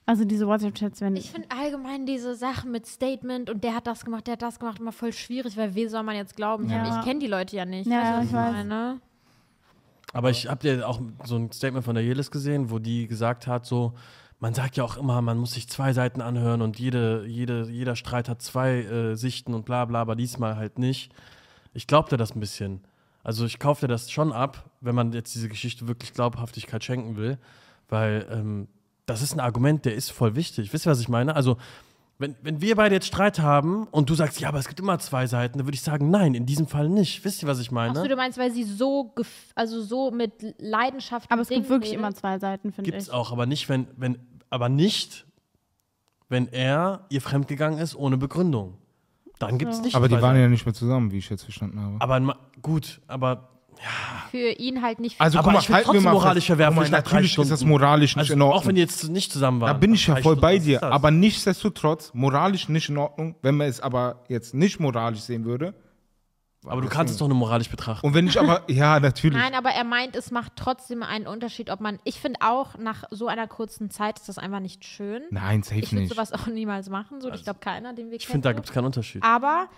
[0.10, 4.04] Also diese WhatsApp-Chats, wenn Ich finde allgemein diese Sachen mit Statement und der hat das
[4.04, 6.66] gemacht, der hat das gemacht, immer voll schwierig, weil wen soll man jetzt glauben?
[6.66, 6.98] Ich, Ja.
[7.00, 7.86] ich kenne die Leute ja nicht.
[7.86, 8.52] Ja, Weißt du, ich weiß.
[8.54, 9.02] meine?
[10.12, 13.46] Aber ich habe ja auch so ein Statement von der Jelis gesehen, wo die gesagt
[13.46, 13.94] hat, so,
[14.40, 17.96] man sagt ja auch immer, man muss sich zwei Seiten anhören und jede, jede, jeder
[17.96, 21.12] Streit hat zwei äh, Sichten und bla bla, aber diesmal halt nicht.
[21.76, 22.82] Ich glaubte das ein bisschen.
[23.24, 27.38] Also ich kaufte das schon ab, wenn man jetzt diese Geschichte wirklich Glaubhaftigkeit schenken will,
[27.90, 28.68] weil ähm,
[29.10, 30.72] das ist ein Argument, der ist voll wichtig.
[30.74, 31.36] Wisst ihr, was ich meine?
[31.36, 31.58] Also
[32.22, 35.00] wenn, wenn wir beide jetzt Streit haben und du sagst, ja, aber es gibt immer
[35.00, 37.24] zwei Seiten, dann würde ich sagen, nein, in diesem Fall nicht.
[37.24, 37.92] Wisst ihr, was ich meine?
[37.98, 41.32] Achso, du meinst, weil sie so, gef- also so mit Leidenschaft.
[41.32, 42.00] aber es gibt Dingen wirklich redet?
[42.04, 43.14] immer zwei Seiten, finde Gibt es ich.
[43.14, 44.18] auch, aber nicht, wenn, wenn,
[44.50, 45.26] aber nicht,
[46.28, 48.76] wenn er ihr fremdgegangen ist ohne Begründung.
[49.40, 49.96] Dann gibt es nicht.
[49.96, 51.96] Aber die waren ja nicht mehr zusammen, wie ich jetzt verstanden habe.
[52.02, 53.48] Aber gut, aber,
[54.32, 55.20] Für ihn halt nicht.
[55.20, 58.16] Also aber guck mal, ich halten wir trotzdem mal moralisch drei Natürlich ist das moralisch
[58.16, 58.60] nicht also, in Ordnung.
[58.62, 59.68] auch wenn die jetzt nicht zusammen waren.
[59.68, 60.84] Da bin ich ja voll Stunden, bei dir.
[60.84, 63.36] Aber nichtsdestotrotz, moralisch nicht in Ordnung.
[63.42, 65.74] Wenn man es aber jetzt nicht moralisch sehen würde.
[66.66, 68.06] aber du kannst es doch nur moralisch betrachten.
[68.06, 69.38] Und wenn ich aber, ja, natürlich.
[69.38, 72.00] Nein, aber er meint, es macht trotzdem einen Unterschied, ob man.
[72.04, 75.24] Ich finde auch, nach so einer kurzen Zeit ist das einfach nicht schön.
[75.32, 76.14] Nein, safe Ich würde nicht.
[76.14, 77.22] sowas auch niemals machen.
[77.22, 79.24] So, ich glaube, keiner, den wir Ich finde, da gibt es keinen Unterschied.
[79.24, 79.70] Aber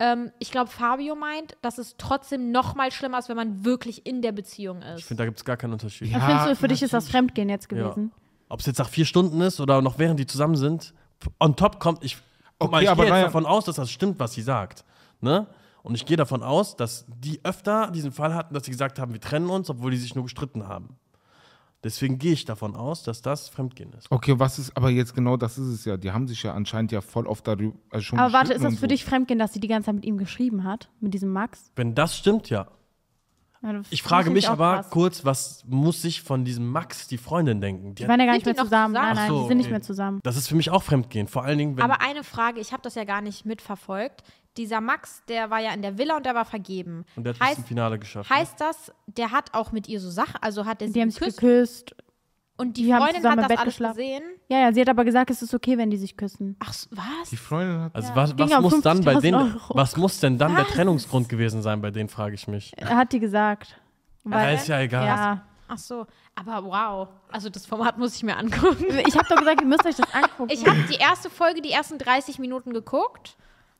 [0.00, 4.06] ähm, ich glaube, Fabio meint, dass es trotzdem noch mal schlimmer ist, wenn man wirklich
[4.06, 4.98] in der Beziehung ist.
[5.00, 6.08] Ich finde, da gibt es gar keinen Unterschied.
[6.08, 6.20] Ja.
[6.20, 7.78] Findest du, für dich ist das Fremdgehen jetzt Ja.
[7.84, 8.10] gewesen?
[8.48, 10.92] Ob es jetzt nach vier Stunden ist oder noch während die zusammen sind,
[11.38, 12.16] on top kommt, ich,
[12.58, 14.42] guck mal, Okay, ich aber gehe jetzt Ryan- davon aus, dass das stimmt, was sie
[14.42, 14.84] sagt.
[15.20, 15.46] Ne?
[15.82, 19.12] Und ich gehe davon aus, dass die öfter diesen Fall hatten, dass sie gesagt haben,
[19.12, 20.96] wir trennen uns, obwohl die sich nur gestritten haben.
[21.82, 24.10] Deswegen gehe ich davon aus, dass das Fremdgehen ist.
[24.10, 25.96] Okay, was ist, aber jetzt genau das ist es ja.
[25.96, 28.74] Die haben sich ja anscheinend ja voll oft darüber also schon Aber warte, ist das
[28.74, 28.86] für so.
[28.88, 30.90] dich Fremdgehen, dass sie die ganze Zeit mit ihm geschrieben hat?
[31.00, 31.70] Mit diesem Max?
[31.76, 32.68] Wenn das stimmt, ja.
[33.62, 34.90] Ja, Ich frage mich aber krass.
[34.90, 37.94] kurz, was muss sich von diesem Max die Freundin denken?
[37.94, 38.94] Die Die waren ja gar nicht mehr zusammen.
[38.94, 38.94] zusammen?
[38.94, 39.72] Nein, nein, so, die sind nicht okay.
[39.72, 40.20] mehr zusammen.
[40.22, 41.28] das ist für mich auch Fremdgehen.
[41.28, 41.84] Vor allen Dingen, wenn.
[41.84, 44.22] Aber eine Frage, ich habe das ja gar nicht mitverfolgt.
[44.56, 47.04] Dieser Max, der war ja in der Villa und der war vergeben.
[47.16, 48.30] und der hat es heißt, im Finale geschafft.
[48.30, 48.36] ne?
[48.36, 51.10] heißt das, der hat auch mit ihr so Sachen, also hat er sie Die haben
[51.10, 51.94] sich geküsst geküsst.
[52.60, 53.96] Und die, die haben Freundin zusammen hat im das Bett alles geschlafen.
[53.96, 54.22] gesehen?
[54.48, 56.56] Ja, ja, sie hat aber gesagt, es ist okay, wenn die sich küssen.
[56.60, 57.30] Ach, was?
[57.30, 57.94] Die Freundin hat.
[57.94, 58.16] Also Ja.
[58.16, 59.74] was, was muss dann bei 50.000 denen, Euro.
[59.74, 60.72] was muss denn dann der Was?
[60.72, 62.72] Trennungsgrund gewesen sein bei denen, frage ich mich.
[62.76, 63.80] Er hat die gesagt.
[64.28, 65.06] Ja, ist ja egal.
[65.06, 65.42] Ja.
[65.72, 67.08] Ach so, aber wow.
[67.30, 68.84] Also das Format muss ich mir angucken.
[69.06, 70.50] Ich habe doch gesagt, ihr müsst euch das angucken.
[70.52, 73.36] Ich habe die erste Folge, die ersten 30 Minuten geguckt,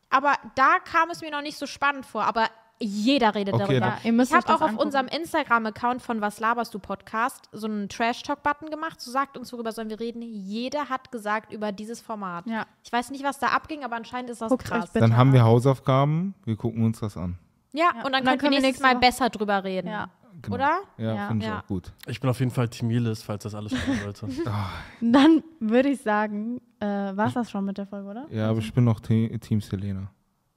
[0.08, 2.24] aber da kam es mir noch nicht so spannend vor.
[2.24, 2.46] Aber
[2.80, 3.80] jeder redet Okay, darüber.
[3.80, 4.84] dann- ja, ihr müsst Ich habe auch auf angucken.
[4.86, 9.00] unserem Instagram-Account von Was laberst du Podcast so einen Trash-Talk-Button gemacht.
[9.00, 10.22] So sagt uns, worüber sollen wir reden.
[10.22, 12.46] Jeder hat gesagt über dieses Format.
[12.46, 12.66] Ja.
[12.82, 14.90] Ich weiß nicht, was da abging, aber anscheinend ist das Guckt krass.
[14.92, 15.44] Dann haben wir.
[15.44, 16.34] Hausaufgaben.
[16.44, 17.38] Wir gucken uns das an.
[17.72, 19.88] Ja, und dann, können wir nächstes Mal besser drüber reden.
[19.88, 20.08] Ja.
[20.42, 20.54] Genau.
[20.54, 20.78] Oder?
[20.96, 21.28] Ja, Ja.
[21.28, 21.58] finde ich Ja.
[21.60, 21.92] auch gut.
[22.06, 24.26] Ich bin auf jeden Fall Team Jelis, falls das alles stimmen sollte.
[25.00, 28.26] Dann würde ich sagen, äh, war es das schon mit der Folge, oder?
[28.30, 30.10] Ja, aber ich bin noch Te Team Selena.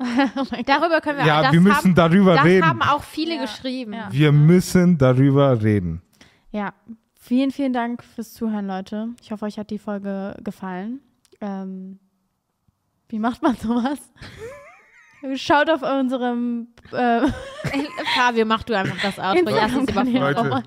[0.66, 2.66] Darüber können wir Ja, das wir müssen haben, darüber Das reden.
[2.68, 3.42] haben auch viele Ja.
[3.42, 3.94] geschrieben.
[3.94, 4.08] Ja.
[4.12, 6.02] Wir müssen darüber reden.
[6.52, 6.74] Ja,
[7.20, 9.10] vielen, vielen Dank fürs Zuhören, Leute.
[9.22, 11.00] Ich hoffe, euch hat die Folge gefallen.
[11.42, 12.00] Ähm,
[13.10, 14.00] wie macht man sowas?
[15.36, 17.22] Schaut auf unserem äh,
[18.16, 20.14] Fabio, mach du einfach das überfordern.
[20.14, 20.64] Leute,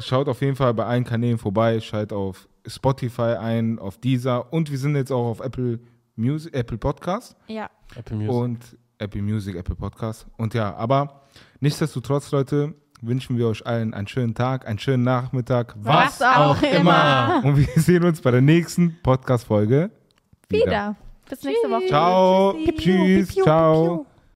[0.00, 1.78] schaut auf jeden Fall bei allen Kanälen vorbei.
[1.80, 5.78] Schaltet auf Spotify ein, auf Deezer und wir sind jetzt auch auf Apple
[6.16, 7.70] Music, Apple Podcast Ja.
[7.94, 8.34] Apple Music.
[8.34, 8.58] und
[9.00, 10.26] Apple Music, Apple Podcast.
[10.36, 11.22] Und ja, aber
[11.60, 17.40] nichtsdestotrotz, Leute, wünschen wir euch allen einen schönen Tag, einen schönen Nachmittag, Was auch immer.
[17.44, 19.90] Und wir sehen uns bei der nächsten Podcast-Folge
[20.48, 20.96] wieder.
[21.28, 21.86] Bis nächste Woche.
[21.86, 22.54] Ciao.
[22.76, 23.34] Tschüss.
[23.34, 24.06] Ciao.